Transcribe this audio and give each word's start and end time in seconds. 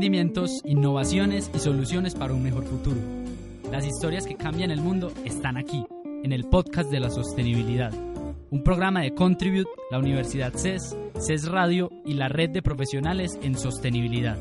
Emprendimientos, 0.00 0.62
innovaciones 0.64 1.50
y 1.54 1.58
soluciones 1.58 2.14
para 2.14 2.32
un 2.32 2.42
mejor 2.42 2.64
futuro. 2.64 2.96
Las 3.70 3.86
historias 3.86 4.24
que 4.24 4.34
cambian 4.34 4.70
el 4.70 4.80
mundo 4.80 5.12
están 5.26 5.58
aquí, 5.58 5.84
en 6.24 6.32
el 6.32 6.44
podcast 6.44 6.90
de 6.90 7.00
la 7.00 7.10
sostenibilidad. 7.10 7.92
Un 8.48 8.62
programa 8.64 9.02
de 9.02 9.14
Contribute, 9.14 9.68
la 9.90 9.98
Universidad 9.98 10.54
CES, 10.54 10.96
CES 11.18 11.48
Radio 11.50 11.90
y 12.06 12.14
la 12.14 12.28
red 12.28 12.48
de 12.48 12.62
profesionales 12.62 13.38
en 13.42 13.58
sostenibilidad. 13.58 14.38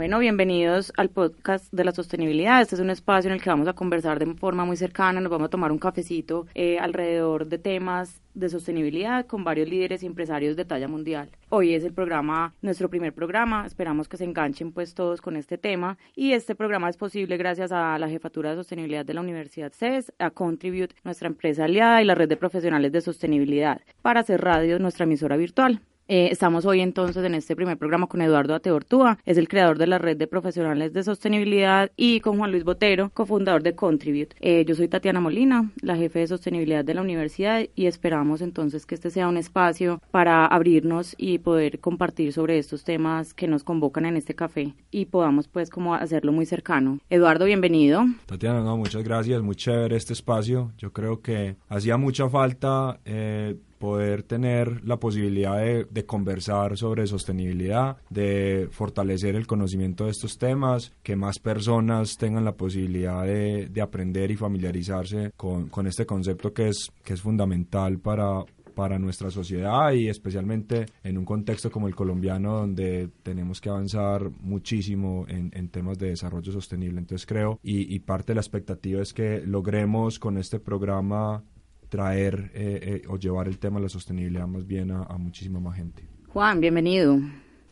Bueno, 0.00 0.18
bienvenidos 0.18 0.94
al 0.96 1.10
podcast 1.10 1.70
de 1.74 1.84
la 1.84 1.92
sostenibilidad. 1.92 2.62
Este 2.62 2.74
es 2.74 2.80
un 2.80 2.88
espacio 2.88 3.28
en 3.28 3.34
el 3.34 3.42
que 3.42 3.50
vamos 3.50 3.68
a 3.68 3.74
conversar 3.74 4.18
de 4.18 4.34
forma 4.34 4.64
muy 4.64 4.78
cercana, 4.78 5.20
nos 5.20 5.30
vamos 5.30 5.48
a 5.48 5.50
tomar 5.50 5.70
un 5.72 5.78
cafecito 5.78 6.46
eh, 6.54 6.78
alrededor 6.78 7.48
de 7.48 7.58
temas 7.58 8.22
de 8.32 8.48
sostenibilidad 8.48 9.26
con 9.26 9.44
varios 9.44 9.68
líderes 9.68 10.02
y 10.02 10.06
empresarios 10.06 10.56
de 10.56 10.64
talla 10.64 10.88
mundial. 10.88 11.28
Hoy 11.50 11.74
es 11.74 11.84
el 11.84 11.92
programa, 11.92 12.54
nuestro 12.62 12.88
primer 12.88 13.12
programa, 13.12 13.66
esperamos 13.66 14.08
que 14.08 14.16
se 14.16 14.24
enganchen 14.24 14.72
pues 14.72 14.94
todos 14.94 15.20
con 15.20 15.36
este 15.36 15.58
tema 15.58 15.98
y 16.16 16.32
este 16.32 16.54
programa 16.54 16.88
es 16.88 16.96
posible 16.96 17.36
gracias 17.36 17.70
a 17.70 17.98
la 17.98 18.08
Jefatura 18.08 18.48
de 18.48 18.56
Sostenibilidad 18.56 19.04
de 19.04 19.12
la 19.12 19.20
Universidad 19.20 19.70
CES, 19.70 20.14
a 20.18 20.30
Contribute, 20.30 20.94
nuestra 21.04 21.28
empresa 21.28 21.64
aliada 21.64 22.00
y 22.00 22.06
la 22.06 22.14
red 22.14 22.30
de 22.30 22.38
profesionales 22.38 22.90
de 22.90 23.02
sostenibilidad, 23.02 23.82
para 24.00 24.20
hacer 24.20 24.40
radio 24.40 24.78
nuestra 24.78 25.04
emisora 25.04 25.36
virtual. 25.36 25.82
Eh, 26.12 26.32
estamos 26.32 26.66
hoy 26.66 26.80
entonces 26.80 27.24
en 27.24 27.36
este 27.36 27.54
primer 27.54 27.78
programa 27.78 28.08
con 28.08 28.20
Eduardo 28.20 28.56
Ateortúa, 28.56 29.18
es 29.24 29.38
el 29.38 29.46
creador 29.46 29.78
de 29.78 29.86
la 29.86 29.96
red 29.96 30.16
de 30.16 30.26
profesionales 30.26 30.92
de 30.92 31.04
sostenibilidad, 31.04 31.92
y 31.96 32.18
con 32.18 32.36
Juan 32.36 32.50
Luis 32.50 32.64
Botero, 32.64 33.10
cofundador 33.10 33.62
de 33.62 33.76
Contribute. 33.76 34.34
Eh, 34.40 34.64
yo 34.66 34.74
soy 34.74 34.88
Tatiana 34.88 35.20
Molina, 35.20 35.70
la 35.82 35.94
jefe 35.94 36.18
de 36.18 36.26
sostenibilidad 36.26 36.84
de 36.84 36.94
la 36.94 37.02
universidad, 37.02 37.64
y 37.76 37.86
esperamos 37.86 38.40
entonces 38.40 38.86
que 38.86 38.96
este 38.96 39.10
sea 39.10 39.28
un 39.28 39.36
espacio 39.36 40.02
para 40.10 40.46
abrirnos 40.46 41.14
y 41.16 41.38
poder 41.38 41.78
compartir 41.78 42.32
sobre 42.32 42.58
estos 42.58 42.82
temas 42.82 43.32
que 43.32 43.46
nos 43.46 43.62
convocan 43.62 44.04
en 44.04 44.16
este 44.16 44.34
café 44.34 44.74
y 44.90 45.04
podamos 45.04 45.46
pues 45.46 45.70
como 45.70 45.94
hacerlo 45.94 46.32
muy 46.32 46.44
cercano. 46.44 46.98
Eduardo, 47.08 47.44
bienvenido. 47.44 48.02
Tatiana, 48.26 48.64
no, 48.64 48.76
muchas 48.76 49.04
gracias, 49.04 49.40
muy 49.42 49.54
chévere 49.54 49.94
este 49.94 50.14
espacio. 50.14 50.72
Yo 50.76 50.92
creo 50.92 51.20
que 51.20 51.54
hacía 51.68 51.96
mucha 51.96 52.28
falta 52.28 52.98
eh, 53.04 53.54
poder 53.80 54.22
tener 54.22 54.84
la 54.84 54.98
posibilidad 54.98 55.58
de, 55.58 56.04
conversar 56.04 56.76
sobre 56.76 57.06
sostenibilidad, 57.06 57.96
de 58.10 58.68
fortalecer 58.70 59.34
el 59.34 59.46
conocimiento 59.46 60.04
de 60.04 60.10
estos 60.10 60.36
temas, 60.36 60.92
que 61.02 61.16
más 61.16 61.38
personas 61.38 62.16
tengan 62.18 62.44
la 62.44 62.52
posibilidad 62.52 63.24
de, 63.24 63.80
aprender 63.80 64.30
y 64.30 64.36
familiarizarse 64.36 65.32
con, 65.34 65.86
este 65.86 66.04
concepto 66.04 66.52
que 66.52 66.68
es, 66.68 66.92
que 67.02 67.14
es 67.14 67.22
fundamental 67.22 67.98
para, 67.98 68.44
para 68.74 68.98
nuestra 68.98 69.30
sociedad 69.30 69.92
y 69.92 70.08
especialmente 70.08 70.84
en 71.02 71.16
un 71.16 71.24
contexto 71.24 71.70
como 71.70 71.88
el 71.88 71.94
colombiano 71.94 72.58
donde 72.58 73.08
tenemos 73.22 73.62
que 73.62 73.70
avanzar 73.70 74.30
muchísimo 74.42 75.24
en, 75.26 75.68
temas 75.70 75.98
de 75.98 76.10
desarrollo 76.10 76.52
sostenible. 76.52 76.98
Entonces 76.98 77.26
creo 77.26 77.58
y, 77.62 77.94
y, 77.94 78.00
parte 78.00 78.32
de 78.32 78.34
la 78.34 78.42
expectativa 78.42 79.00
es 79.00 79.14
que 79.14 79.40
logremos 79.46 80.18
con 80.18 80.36
este 80.36 80.60
programa 80.60 81.42
traer 81.90 82.50
eh, 82.54 83.02
eh, 83.04 83.08
o 83.08 83.18
llevar 83.18 83.48
el 83.48 83.58
tema 83.58 83.76
de 83.78 83.82
la 83.82 83.88
sostenibilidad 83.90 84.46
más 84.46 84.66
bien 84.66 84.90
a, 84.90 85.02
a 85.02 85.18
muchísima 85.18 85.60
más 85.60 85.76
gente. 85.76 86.04
Juan, 86.28 86.60
bienvenido. 86.60 87.18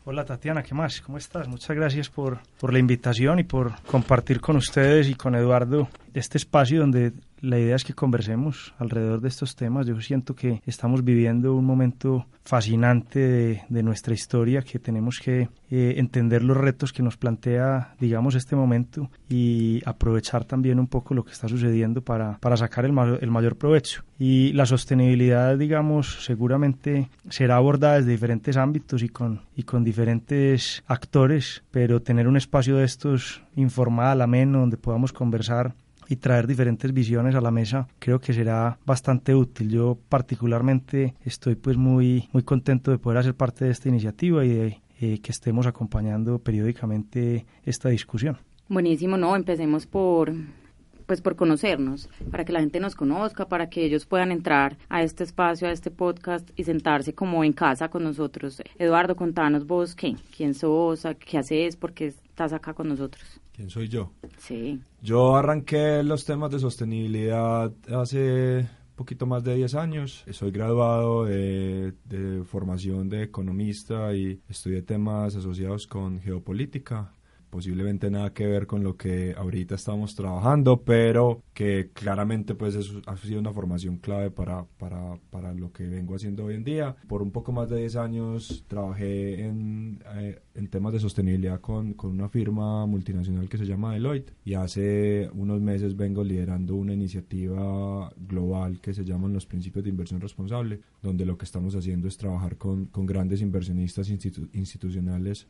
Hola 0.05 0.25
Tatiana, 0.25 0.63
¿qué 0.63 0.75
más? 0.75 1.01
¿Cómo 1.01 1.19
estás? 1.19 1.47
Muchas 1.49 1.77
gracias 1.77 2.09
por, 2.09 2.41
por 2.59 2.73
la 2.73 2.79
invitación 2.79 3.39
y 3.39 3.45
por 3.45 3.81
compartir 3.83 4.41
con 4.41 4.57
ustedes 4.57 5.09
y 5.09 5.15
con 5.15 5.35
Eduardo 5.35 5.89
este 6.15 6.39
espacio 6.39 6.81
donde 6.81 7.13
la 7.41 7.59
idea 7.59 7.77
es 7.77 7.85
que 7.85 7.95
conversemos 7.95 8.75
alrededor 8.79 9.21
de 9.21 9.29
estos 9.29 9.57
temas. 9.57 9.87
Yo 9.87 10.01
siento 10.01 10.35
que 10.35 10.63
estamos 10.67 11.05
viviendo 11.05 11.55
un 11.55 11.65
momento 11.65 12.27
fascinante 12.45 13.65
de, 13.69 13.83
nuestra 13.83 14.15
historia, 14.15 14.63
que 14.63 14.79
tenemos 14.79 15.21
que 15.21 15.49
eh, 15.71 15.95
entender 15.99 16.43
los 16.43 16.57
retos 16.57 16.93
que 16.93 17.03
nos 17.03 17.17
plantea, 17.17 17.95
digamos, 18.01 18.35
este 18.35 18.57
momento 18.57 19.11
y 19.29 19.83
aprovechar 19.85 20.45
también 20.45 20.79
un 20.81 20.87
poco 20.87 21.15
lo 21.15 21.25
que 21.25 21.33
está 21.33 21.49
sucediendo 21.49 22.03
para, 22.03 22.39
para 22.39 22.57
sacar 22.57 22.85
el, 22.85 22.97
el 23.21 23.31
mayor 23.31 23.57
provecho. 23.57 24.03
Y 24.19 24.53
la 24.55 24.67
sostenibilidad, 24.67 25.57
digamos, 25.57 26.25
seguramente 26.25 27.11
será 27.29 27.57
abordada 27.57 27.97
desde 27.97 28.13
diferentes 28.13 28.57
ámbitos 28.57 29.03
y 29.03 29.09
con, 29.09 29.43
y 29.55 29.63
con 29.63 29.85
diferentes 29.85 30.83
actores, 30.87 31.63
pero 31.71 32.03
tener 32.03 32.27
un 32.27 32.37
espacio 32.37 32.77
de 32.77 32.85
estos 32.85 33.43
informal, 33.57 34.23
ameno, 34.23 34.61
donde 34.61 34.77
podamos 34.77 35.13
conversar 35.13 35.75
y 36.09 36.17
traer 36.17 36.47
diferentes 36.47 36.93
visiones 36.93 37.35
a 37.35 37.41
la 37.41 37.51
mesa 37.51 37.87
creo 37.99 38.19
que 38.21 38.33
será 38.33 38.79
bastante 38.87 39.35
útil. 39.35 39.71
Yo 39.71 39.99
particularmente 40.09 41.15
estoy 41.25 41.55
pues 41.55 41.77
muy, 41.77 42.29
muy 42.33 42.43
contento 42.43 42.91
de 42.91 42.99
poder 42.99 43.19
hacer 43.19 43.35
parte 43.35 43.67
de 43.67 43.71
esta 43.71 43.89
iniciativa 43.89 44.45
y 44.45 44.49
de 44.49 44.81
eh, 45.01 45.21
que 45.21 45.31
estemos 45.31 45.67
acompañando 45.67 46.39
periódicamente 46.39 47.47
esta 47.65 47.89
discusión. 47.91 48.39
Buenísimo, 48.69 49.17
no, 49.17 49.37
empecemos 49.37 49.87
por 49.87 50.33
pues 51.07 51.23
por 51.23 51.37
conocernos, 51.37 52.11
para 52.31 52.45
que 52.45 52.53
la 52.53 52.61
gente 52.61 52.81
nos 52.81 52.95
conozca, 52.95 53.49
para 53.49 53.71
que 53.71 53.83
ellos 53.83 54.05
puedan 54.05 54.31
entrar 54.31 54.77
a 54.91 55.03
este 55.03 55.25
espacio, 55.25 55.67
a 55.67 55.73
este 55.73 55.91
podcast 55.91 56.51
y 56.55 56.65
sentarse 56.65 57.15
como 57.15 57.45
en 57.45 57.55
casa 57.55 57.89
con 57.89 58.05
nosotros. 58.05 58.63
Eduardo, 58.79 59.17
contanos 59.17 59.67
vos 59.67 59.95
qué, 59.95 60.17
quién 60.37 60.53
sos, 60.53 61.07
qué 61.25 61.39
haces, 61.39 61.77
por 61.77 61.95
qué 61.95 62.09
estás 62.09 62.53
acá 62.53 62.75
con 62.75 62.89
nosotros. 62.89 63.41
¿Quién 63.59 63.71
soy 63.71 63.89
yo? 63.89 64.13
Sí. 64.37 64.81
Yo 65.03 65.35
arranqué 65.35 66.05
los 66.05 66.25
temas 66.25 66.53
de 66.53 66.61
sostenibilidad 66.61 67.73
hace 67.93 68.69
poquito 68.95 69.27
más 69.27 69.43
de 69.43 69.57
10 69.57 69.75
años. 69.75 70.25
Soy 70.31 70.53
graduado 70.53 71.25
de, 71.25 71.93
de, 72.05 72.45
formación 72.45 73.09
de 73.09 73.25
economista 73.25 74.15
y 74.15 74.41
estudié 74.49 74.83
temas 74.83 75.35
asociados 75.35 75.89
con 75.89 76.21
geopolítica 76.21 77.13
posiblemente 77.51 78.11
nada 78.11 78.33
que 78.33 78.47
ver 78.47 78.67
con 78.67 78.83
lo 78.83 78.97
que 78.97 79.35
ahorita 79.37 79.75
estamos 79.75 80.15
trabajando, 80.15 80.83
pero 80.83 81.43
que 81.55 81.91
claramente 81.93 82.55
pues 82.55 82.75
eso 82.75 83.01
ha 83.07 83.17
sido 83.17 83.41
una 83.41 83.53
formación 83.53 83.99
clave 83.99 84.31
para, 84.31 84.65
para, 84.79 85.19
para 85.31 85.55
lo 85.55 85.73
que 85.73 85.87
vengo 85.87 86.15
haciendo 86.15 86.45
hoy 86.45 86.55
en 86.55 86.65
día. 86.65 86.97
Por 87.09 87.23
un 87.23 87.31
poco 87.31 87.53
más 87.53 87.69
de 87.71 87.79
10 87.79 87.97
años 87.97 88.65
trabajé 88.69 89.47
en, 89.47 90.03
eh, 90.17 90.41
en 90.55 90.69
temas 90.69 90.93
de 90.93 91.01
sostenibilidad 91.01 91.61
con, 91.61 91.95
con, 91.95 92.11
una 92.11 92.29
firma 92.29 92.87
multinacional 92.87 93.49
que 93.49 93.59
se 93.59 93.67
llama 93.67 93.95
Deloitte 93.95 94.33
y 94.45 94.55
hace 94.55 95.31
unos 95.33 95.61
meses 95.61 95.97
vengo 95.97 96.25
liderando 96.25 96.75
una 96.75 96.95
iniciativa 96.95 98.13
global 98.17 98.81
que 98.81 98.93
se 98.93 99.05
llama 99.05 99.29
los 99.29 99.47
principios 99.47 99.85
de 99.85 99.91
inversión 99.91 100.21
responsable, 100.21 100.81
donde 101.03 101.25
lo 101.25 101.39
que 101.39 101.45
estamos 101.45 101.75
haciendo 101.75 102.09
es 102.09 102.17
trabajar 102.17 102.57
con, 102.57 102.87
con 102.87 103.07
grandes 103.07 103.41
inversionistas 103.41 104.09
institucionales 104.11 105.47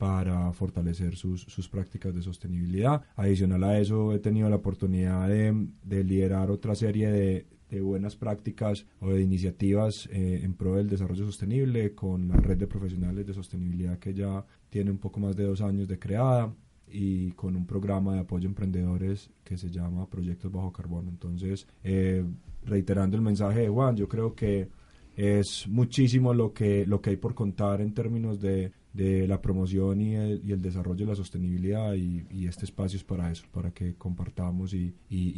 para 0.00 0.50
fortalecer 0.54 1.14
sus, 1.14 1.42
sus, 1.42 1.68
prácticas 1.68 2.14
de 2.14 2.22
sostenibilidad. 2.22 3.02
Adicional 3.16 3.62
a 3.64 3.78
eso, 3.78 4.14
he 4.14 4.18
tenido 4.18 4.48
la 4.48 4.56
oportunidad 4.56 5.28
de, 5.28 5.54
de 5.84 6.04
liderar 6.04 6.50
otra 6.50 6.74
serie 6.74 7.10
de, 7.10 7.46
de, 7.68 7.82
buenas 7.82 8.16
prácticas 8.16 8.86
o 9.00 9.10
de 9.10 9.20
iniciativas 9.20 10.08
eh, 10.10 10.40
en 10.42 10.54
pro 10.54 10.76
del 10.76 10.88
desarrollo 10.88 11.26
sostenible 11.26 11.94
con 11.94 12.28
la 12.28 12.36
red 12.36 12.56
de 12.56 12.66
profesionales 12.66 13.26
de 13.26 13.34
sostenibilidad 13.34 13.98
que 13.98 14.14
ya 14.14 14.42
tiene 14.70 14.90
un 14.90 14.96
poco 14.96 15.20
más 15.20 15.36
de 15.36 15.44
dos 15.44 15.60
años 15.60 15.86
de 15.86 15.98
creada 15.98 16.50
y 16.88 17.32
con 17.32 17.54
un 17.54 17.66
programa 17.66 18.14
de 18.14 18.20
apoyo 18.20 18.48
a 18.48 18.52
emprendedores 18.52 19.30
que 19.44 19.58
se 19.58 19.68
llama 19.68 20.08
Proyectos 20.08 20.50
Bajo 20.50 20.72
Carbono. 20.72 21.10
Entonces, 21.10 21.66
eh, 21.84 22.24
reiterando 22.64 23.18
el 23.18 23.22
mensaje 23.22 23.60
de 23.60 23.68
Juan, 23.68 23.96
yo 23.96 24.08
creo 24.08 24.34
que 24.34 24.66
es 25.14 25.68
muchísimo 25.68 26.32
lo 26.32 26.54
que, 26.54 26.86
lo 26.86 27.02
que 27.02 27.10
hay 27.10 27.16
por 27.16 27.34
contar 27.34 27.82
en 27.82 27.92
términos 27.92 28.40
de 28.40 28.72
de 28.92 29.28
la 29.28 29.40
promoción 29.40 30.00
y 30.00 30.14
el, 30.14 30.42
y 30.44 30.52
el, 30.52 30.60
desarrollo 30.60 31.04
de 31.04 31.12
la 31.12 31.16
sostenibilidad 31.16 31.94
y, 31.94 32.26
este 32.50 32.64
espacio 32.64 32.96
es 32.96 33.04
para 33.04 33.30
eso, 33.30 33.44
para 33.52 33.70
que 33.70 33.94
compartamos 33.94 34.74
y, 34.74 34.94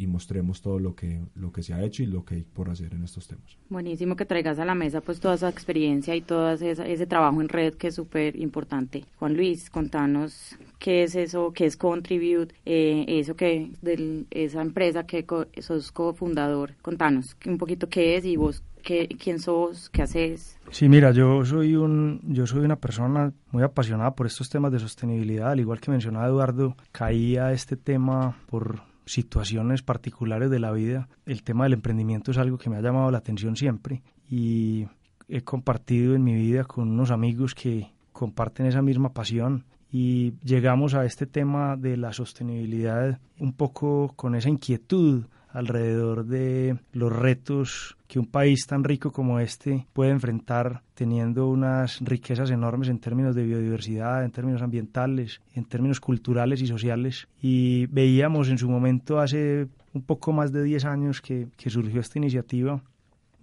mostremos 0.07 0.61
todo 0.61 0.79
lo 0.79 0.95
que, 0.95 1.19
se 1.61 1.73
ha 1.73 1.83
hecho 1.83 2.03
y 2.03 2.07
lo 2.07 2.25
que 2.25 2.35
hay 2.35 2.41
por 2.41 2.69
hacer 2.69 2.93
en 2.93 3.03
estos 3.03 3.27
temas. 3.27 3.57
Buenísimo 3.69 4.15
que 4.15 4.25
traigas 4.25 4.59
a 4.59 4.65
la 4.65 4.75
mesa 4.75 5.01
pues 5.01 5.19
toda 5.19 5.35
esa 5.35 5.49
experiencia 5.49 6.15
y 6.15 6.21
todo 6.21 6.51
ese, 6.51 6.71
ese 6.71 7.07
trabajo 7.07 7.41
en 7.41 7.49
red 7.49 7.75
que 7.75 7.87
es 7.87 7.95
súper 7.95 8.35
importante. 8.35 9.05
Juan 9.17 9.35
Luis, 9.35 9.69
contanos 9.69 10.55
qué 10.79 11.03
es 11.03 11.15
eso, 11.15 11.51
qué 11.53 11.65
es 11.65 11.77
Contribute, 11.77 12.53
eh, 12.65 13.05
eso 13.07 13.35
que 13.35 13.71
de 13.81 14.25
esa 14.31 14.61
empresa 14.61 15.05
que 15.05 15.25
sos 15.59 15.91
cofundador, 15.91 16.75
contanos 16.81 17.35
un 17.45 17.57
poquito 17.57 17.87
qué 17.89 18.17
es 18.17 18.25
y 18.25 18.35
vos 18.35 18.63
qué, 18.83 19.07
quién 19.07 19.39
sos, 19.39 19.89
qué 19.89 20.03
haces. 20.03 20.59
Sí, 20.71 20.89
mira, 20.89 21.11
yo 21.11 21.43
soy 21.45 21.75
un, 21.75 22.21
yo 22.23 22.45
soy 22.45 22.59
una 22.59 22.75
persona 22.75 23.33
muy 23.51 23.63
apasionada 23.63 24.13
por 24.13 24.27
estos 24.27 24.49
temas 24.49 24.71
de 24.71 24.79
sostenibilidad, 24.79 25.51
al 25.51 25.59
igual 25.59 25.79
que 25.79 25.91
mencionaba 25.91 26.27
Eduardo, 26.27 26.75
caía 26.91 27.51
este 27.51 27.77
tema 27.77 28.37
por 28.47 28.81
situaciones 29.05 29.81
particulares 29.81 30.49
de 30.49 30.59
la 30.59 30.71
vida. 30.71 31.09
El 31.25 31.43
tema 31.43 31.63
del 31.63 31.73
emprendimiento 31.73 32.31
es 32.31 32.37
algo 32.37 32.57
que 32.57 32.69
me 32.69 32.77
ha 32.77 32.81
llamado 32.81 33.11
la 33.11 33.17
atención 33.17 33.55
siempre 33.55 34.01
y 34.29 34.87
he 35.27 35.41
compartido 35.41 36.15
en 36.15 36.23
mi 36.23 36.35
vida 36.35 36.63
con 36.63 36.89
unos 36.89 37.11
amigos 37.11 37.55
que 37.55 37.91
comparten 38.11 38.65
esa 38.65 38.81
misma 38.81 39.13
pasión 39.13 39.65
y 39.91 40.33
llegamos 40.43 40.95
a 40.95 41.05
este 41.05 41.27
tema 41.27 41.77
de 41.77 41.97
la 41.97 42.13
sostenibilidad 42.13 43.19
un 43.39 43.53
poco 43.53 44.13
con 44.15 44.35
esa 44.35 44.49
inquietud 44.49 45.25
alrededor 45.53 46.25
de 46.25 46.77
los 46.91 47.13
retos 47.13 47.95
que 48.07 48.19
un 48.19 48.25
país 48.25 48.65
tan 48.67 48.83
rico 48.83 49.11
como 49.11 49.39
este 49.39 49.87
puede 49.93 50.11
enfrentar 50.11 50.81
teniendo 50.93 51.47
unas 51.47 51.99
riquezas 52.01 52.51
enormes 52.51 52.89
en 52.89 52.99
términos 52.99 53.35
de 53.35 53.43
biodiversidad, 53.43 54.23
en 54.25 54.31
términos 54.31 54.61
ambientales, 54.61 55.41
en 55.55 55.65
términos 55.65 55.99
culturales 55.99 56.61
y 56.61 56.67
sociales. 56.67 57.27
Y 57.41 57.85
veíamos 57.87 58.49
en 58.49 58.57
su 58.57 58.69
momento 58.69 59.19
hace 59.19 59.67
un 59.93 60.01
poco 60.01 60.33
más 60.33 60.51
de 60.51 60.63
10 60.63 60.85
años 60.85 61.21
que, 61.21 61.47
que 61.55 61.69
surgió 61.69 62.01
esta 62.01 62.19
iniciativa 62.19 62.81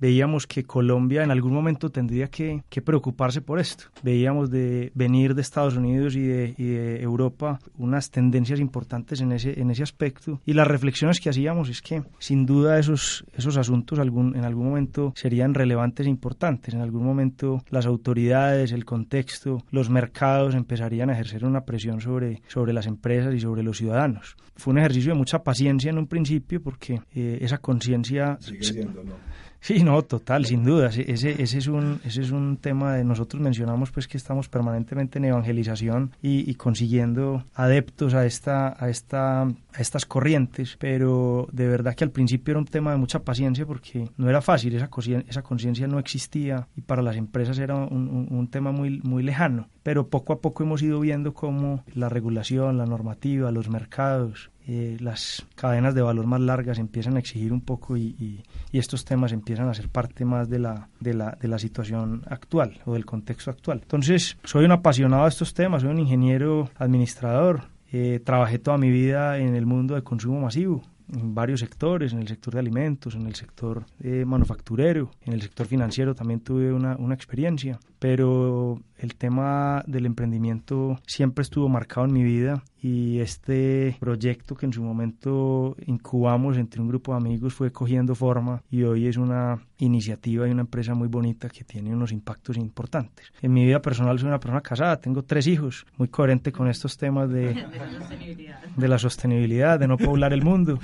veíamos 0.00 0.46
que 0.46 0.64
Colombia 0.64 1.22
en 1.22 1.30
algún 1.30 1.52
momento 1.52 1.90
tendría 1.90 2.28
que, 2.28 2.62
preocuparse 2.84 3.42
por 3.42 3.60
esto. 3.60 3.84
Veíamos 4.02 4.50
de 4.50 4.90
venir 4.94 5.34
de 5.34 5.42
Estados 5.42 5.76
Unidos 5.76 6.16
y 6.16 6.22
de, 6.22 7.00
Europa 7.00 7.58
unas 7.76 8.10
tendencias 8.10 8.58
importantes 8.58 9.20
en 9.20 9.32
ese, 9.32 9.60
en 9.60 9.70
ese 9.70 9.82
aspecto 9.82 10.40
y 10.46 10.54
las 10.54 10.66
reflexiones 10.66 11.20
que 11.20 11.28
hacíamos 11.28 11.68
es 11.68 11.82
que 11.82 12.02
sin 12.18 12.46
duda 12.46 12.78
esos, 12.78 13.24
esos 13.34 13.56
asuntos 13.56 13.98
algún, 13.98 14.34
en 14.34 14.44
algún 14.44 14.66
momento 14.66 15.12
serían 15.14 15.54
relevantes 15.54 16.06
e 16.06 16.10
importantes. 16.10 16.74
En 16.74 16.80
algún 16.80 17.04
momento 17.04 17.62
las 17.68 17.86
autoridades, 17.86 18.72
el 18.72 18.84
contexto, 18.84 19.62
los 19.70 19.90
mercados 19.90 20.54
empezarían 20.54 21.10
a 21.10 21.12
ejercer 21.12 21.44
una 21.44 21.64
presión 21.64 22.00
sobre, 22.00 22.42
sobre 22.48 22.72
las 22.72 22.86
empresas 22.86 23.34
y 23.34 23.40
sobre 23.40 23.62
los 23.62 23.76
ciudadanos. 23.76 24.36
Fue 24.56 24.72
un 24.72 24.78
ejercicio 24.78 25.12
de 25.12 25.18
mucha 25.18 25.42
paciencia 25.42 25.90
en 25.90 25.98
un 25.98 26.06
principio 26.06 26.62
porque 26.62 27.00
eh, 27.14 27.38
esa 27.40 27.58
conciencia... 27.58 28.38
Sigue 28.40 28.62
siendo, 28.62 29.04
¿no? 29.04 29.14
Sí, 29.60 29.82
no, 29.82 30.02
total, 30.02 30.46
sin 30.46 30.64
duda. 30.64 30.88
Ese, 30.88 31.10
ese, 31.12 31.58
es 31.58 31.66
un, 31.66 32.00
ese 32.04 32.22
es 32.22 32.30
un 32.30 32.56
tema 32.56 32.94
de 32.94 33.04
nosotros 33.04 33.42
mencionamos 33.42 33.90
pues 33.90 34.08
que 34.08 34.16
estamos 34.16 34.48
permanentemente 34.48 35.18
en 35.18 35.26
evangelización 35.26 36.12
y, 36.22 36.54
consiguiendo 36.54 37.44
adeptos 37.54 38.14
a 38.14 38.24
esta, 38.24 38.74
a 38.82 38.88
esta, 38.88 39.42
a 39.42 39.78
estas 39.78 40.06
corrientes, 40.06 40.76
pero 40.78 41.46
de 41.52 41.68
verdad 41.68 41.94
que 41.94 42.04
al 42.04 42.10
principio 42.10 42.52
era 42.52 42.58
un 42.58 42.64
tema 42.64 42.92
de 42.92 42.96
mucha 42.96 43.20
paciencia 43.20 43.66
porque 43.66 44.08
no 44.16 44.30
era 44.30 44.40
fácil, 44.40 44.74
esa, 44.74 44.88
esa 45.28 45.42
conciencia 45.42 45.86
no 45.86 45.98
existía 45.98 46.66
y 46.74 46.80
para 46.80 47.02
las 47.02 47.16
empresas 47.16 47.58
era 47.58 47.76
un, 47.76 48.28
un, 48.30 48.48
tema 48.48 48.72
muy, 48.72 49.00
muy 49.02 49.22
lejano. 49.22 49.68
Pero 49.82 50.08
poco 50.08 50.32
a 50.32 50.40
poco 50.40 50.62
hemos 50.62 50.82
ido 50.82 51.00
viendo 51.00 51.32
cómo 51.32 51.84
la 51.94 52.08
regulación, 52.08 52.78
la 52.78 52.86
normativa, 52.86 53.50
los 53.50 53.68
mercados, 53.70 54.50
eh, 54.66 54.98
las 55.00 55.46
cadenas 55.56 55.94
de 55.94 56.02
valor 56.02 56.26
más 56.26 56.40
largas 56.40 56.78
empiezan 56.78 57.16
a 57.16 57.18
exigir 57.18 57.52
un 57.52 57.60
poco 57.60 57.96
y, 57.96 58.42
estos 58.72 59.04
temas 59.04 59.32
empiezan 59.32 59.68
a 59.68 59.74
ser 59.74 59.88
parte 59.88 60.24
más 60.24 60.48
de 60.48 60.60
la, 60.60 60.88
de, 61.00 61.12
la, 61.12 61.36
de 61.40 61.48
la 61.48 61.58
situación 61.58 62.22
actual 62.28 62.78
o 62.84 62.92
del 62.94 63.04
contexto 63.04 63.50
actual. 63.50 63.80
Entonces, 63.82 64.38
soy 64.44 64.64
un 64.64 64.72
apasionado 64.72 65.24
de 65.24 65.30
estos 65.30 65.54
temas, 65.54 65.82
soy 65.82 65.90
un 65.90 65.98
ingeniero 65.98 66.70
administrador, 66.76 67.64
eh, 67.92 68.20
trabajé 68.24 68.60
toda 68.60 68.78
mi 68.78 68.90
vida 68.90 69.38
en 69.38 69.56
el 69.56 69.66
mundo 69.66 69.96
de 69.96 70.02
consumo 70.02 70.40
masivo, 70.40 70.82
en 71.12 71.34
varios 71.34 71.60
sectores, 71.60 72.12
en 72.12 72.20
el 72.20 72.28
sector 72.28 72.54
de 72.54 72.60
alimentos, 72.60 73.16
en 73.16 73.26
el 73.26 73.34
sector 73.34 73.84
eh, 74.00 74.24
manufacturero, 74.24 75.10
en 75.22 75.32
el 75.32 75.42
sector 75.42 75.66
financiero 75.66 76.14
también 76.14 76.40
tuve 76.40 76.72
una, 76.72 76.96
una 76.96 77.14
experiencia, 77.14 77.80
pero 78.00 78.80
el 78.98 79.14
tema 79.14 79.82
del 79.86 80.06
emprendimiento 80.06 80.98
siempre 81.06 81.42
estuvo 81.42 81.68
marcado 81.68 82.06
en 82.06 82.12
mi 82.12 82.22
vida 82.22 82.62
y 82.82 83.18
este 83.20 83.96
proyecto 84.00 84.54
que 84.54 84.66
en 84.66 84.72
su 84.72 84.82
momento 84.82 85.76
incubamos 85.86 86.56
entre 86.56 86.80
un 86.80 86.88
grupo 86.88 87.12
de 87.12 87.18
amigos 87.18 87.54
fue 87.54 87.72
cogiendo 87.72 88.14
forma 88.14 88.62
y 88.70 88.82
hoy 88.84 89.06
es 89.06 89.16
una 89.16 89.58
iniciativa 89.78 90.48
y 90.48 90.50
una 90.50 90.62
empresa 90.62 90.94
muy 90.94 91.08
bonita 91.08 91.48
que 91.48 91.64
tiene 91.64 91.94
unos 91.94 92.12
impactos 92.12 92.56
importantes. 92.56 93.32
En 93.42 93.52
mi 93.52 93.64
vida 93.64 93.80
personal 93.80 94.18
soy 94.18 94.28
una 94.28 94.40
persona 94.40 94.60
casada, 94.60 94.98
tengo 94.98 95.22
tres 95.22 95.46
hijos, 95.46 95.86
muy 95.96 96.08
coherente 96.08 96.52
con 96.52 96.68
estos 96.68 96.96
temas 96.96 97.30
de, 97.30 97.54
de, 97.54 97.54
la, 98.88 98.98
sostenibilidad. 98.98 99.78
de 99.78 99.88
no 99.88 99.96
poblar 99.98 100.32
el 100.32 100.42
mundo, 100.42 100.78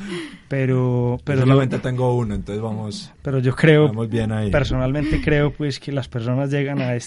pero... 0.49 1.19
pero 1.25 1.41
yo 1.41 1.47
solamente 1.47 1.79
tengo 1.79 2.15
uno, 2.17 2.35
entonces 2.35 2.63
vamos... 2.63 3.13
Pero 3.23 3.39
yo 3.39 3.55
creo, 3.55 3.89
vamos 3.89 4.09
bien 4.09 4.33
ahí. 4.33 4.51
personalmente 4.51 5.21
creo 5.23 5.53
pues 5.53 5.81
que 5.81 5.93
las 5.93 6.09
personas 6.09 6.51
llegan 6.51 6.81
a 6.81 6.95
este 6.95 7.06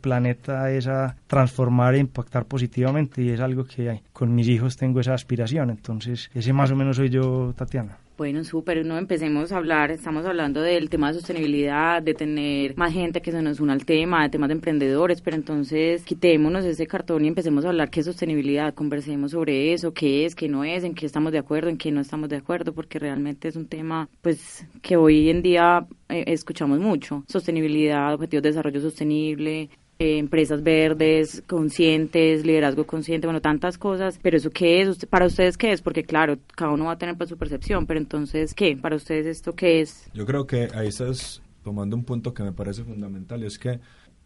planeta 0.00 0.70
es 0.70 0.86
a 0.86 1.16
transformar 1.26 1.94
e 1.94 1.98
impactar 1.98 2.44
positivamente 2.44 3.22
y 3.22 3.30
es 3.30 3.40
algo 3.40 3.64
que 3.64 4.02
con 4.12 4.34
mis 4.34 4.48
hijos 4.48 4.76
tengo 4.76 5.00
esa 5.00 5.14
aspiración. 5.14 5.70
Entonces, 5.70 6.30
ese 6.34 6.52
más 6.52 6.70
o 6.70 6.76
menos 6.76 6.96
soy 6.96 7.10
yo, 7.10 7.52
Tatiana. 7.56 7.98
Bueno, 8.18 8.42
súper, 8.42 8.84
no 8.84 8.98
empecemos 8.98 9.52
a 9.52 9.58
hablar, 9.58 9.92
estamos 9.92 10.26
hablando 10.26 10.60
del 10.60 10.90
tema 10.90 11.06
de 11.06 11.20
sostenibilidad, 11.20 12.02
de 12.02 12.14
tener 12.14 12.76
más 12.76 12.92
gente 12.92 13.22
que 13.22 13.30
se 13.30 13.40
nos 13.42 13.60
una 13.60 13.74
al 13.74 13.84
tema, 13.84 14.24
de 14.24 14.28
temas 14.28 14.48
de 14.48 14.54
emprendedores, 14.54 15.20
pero 15.20 15.36
entonces 15.36 16.02
quitémonos 16.02 16.64
ese 16.64 16.88
cartón 16.88 17.24
y 17.24 17.28
empecemos 17.28 17.64
a 17.64 17.68
hablar 17.68 17.90
qué 17.90 18.00
es 18.00 18.06
sostenibilidad, 18.06 18.74
conversemos 18.74 19.30
sobre 19.30 19.72
eso, 19.72 19.94
qué 19.94 20.26
es, 20.26 20.34
qué 20.34 20.48
no 20.48 20.64
es, 20.64 20.82
en 20.82 20.96
qué 20.96 21.06
estamos 21.06 21.30
de 21.30 21.38
acuerdo, 21.38 21.70
en 21.70 21.78
qué 21.78 21.92
no 21.92 22.00
estamos 22.00 22.28
de 22.28 22.38
acuerdo, 22.38 22.72
porque 22.72 22.98
realmente 22.98 23.46
es 23.46 23.54
un 23.54 23.68
tema 23.68 24.08
pues 24.20 24.66
que 24.82 24.96
hoy 24.96 25.30
en 25.30 25.40
día 25.40 25.86
eh, 26.08 26.24
escuchamos 26.26 26.80
mucho, 26.80 27.22
sostenibilidad, 27.28 28.12
objetivos 28.14 28.42
de 28.42 28.48
desarrollo 28.48 28.80
sostenible, 28.80 29.70
eh, 30.00 30.18
empresas 30.18 30.62
verdes, 30.62 31.42
conscientes, 31.46 32.46
liderazgo 32.46 32.86
consciente, 32.86 33.26
bueno, 33.26 33.40
tantas 33.40 33.78
cosas, 33.78 34.18
pero 34.22 34.36
eso 34.36 34.50
qué 34.50 34.80
es, 34.80 35.06
para 35.06 35.26
ustedes 35.26 35.56
qué 35.56 35.72
es, 35.72 35.82
porque 35.82 36.04
claro, 36.04 36.38
cada 36.54 36.72
uno 36.72 36.84
va 36.84 36.92
a 36.92 36.98
tener 36.98 37.16
pues, 37.16 37.30
su 37.30 37.36
percepción, 37.36 37.86
pero 37.86 37.98
entonces, 37.98 38.54
¿qué? 38.54 38.76
Para 38.76 38.96
ustedes 38.96 39.26
esto 39.26 39.54
qué 39.54 39.80
es? 39.80 40.08
Yo 40.14 40.24
creo 40.24 40.46
que 40.46 40.68
ahí 40.74 40.88
estás 40.88 41.42
tomando 41.64 41.96
un 41.96 42.04
punto 42.04 42.32
que 42.32 42.44
me 42.44 42.52
parece 42.52 42.84
fundamental, 42.84 43.42
y 43.42 43.46
es 43.46 43.58
que 43.58 43.80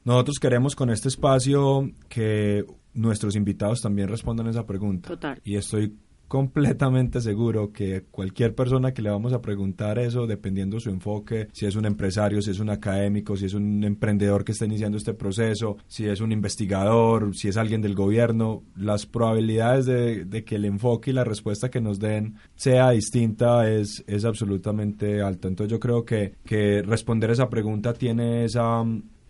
nosotros 0.05 0.39
queremos 0.39 0.77
con 0.77 0.91
este 0.91 1.09
espacio 1.09 1.91
que 2.09 2.65
nuestros 2.93 3.35
invitados 3.35 3.81
también 3.81 4.09
respondan 4.09 4.49
esa 4.49 4.67
pregunta. 4.67 5.09
Total. 5.09 5.41
Y 5.45 5.57
estoy 5.57 5.97
completamente 6.33 7.21
seguro 7.21 7.75
que 7.75 8.05
cualquier 8.11 8.55
persona 8.55 8.95
que 8.95 9.03
le 9.03 9.11
vamos 9.11 9.35
a 9.35 9.43
preguntar 9.43 9.99
eso, 9.99 10.27
dependiendo 10.27 10.81
su 10.81 10.89
enfoque, 10.89 11.49
si 11.53 11.67
es 11.67 11.77
un 11.77 11.85
empresario, 11.85 12.41
si 12.41 12.53
es 12.53 12.59
un 12.59 12.71
académico, 12.71 13.37
si 13.37 13.45
es 13.45 13.53
un 13.53 13.85
emprendedor 13.85 14.43
que 14.43 14.53
está 14.53 14.65
iniciando 14.65 14.97
este 14.97 15.13
proceso, 15.13 15.77
si 15.87 16.07
es 16.07 16.23
un 16.23 16.33
investigador, 16.33 17.37
si 17.37 17.49
es 17.49 17.59
alguien 17.59 17.83
del 17.83 17.95
gobierno, 17.95 18.63
las 18.75 19.05
probabilidades 19.05 19.85
de, 19.85 20.45
que 20.47 20.55
el 20.55 20.65
enfoque 20.65 21.11
y 21.11 21.13
la 21.13 21.25
respuesta 21.25 21.71
que 21.71 21.83
nos 21.83 21.99
den 21.99 22.37
sea 22.55 22.93
distinta 22.93 23.71
es, 23.71 24.03
es 24.07 24.25
absolutamente 24.25 25.21
alta. 25.21 25.49
Entonces 25.49 25.71
yo 25.71 25.81
creo 25.81 26.07
que, 26.07 26.37
que 26.47 26.81
responder 26.81 27.31
esa 27.31 27.51
pregunta 27.51 27.93
tiene 27.93 28.47
esa 28.47 28.83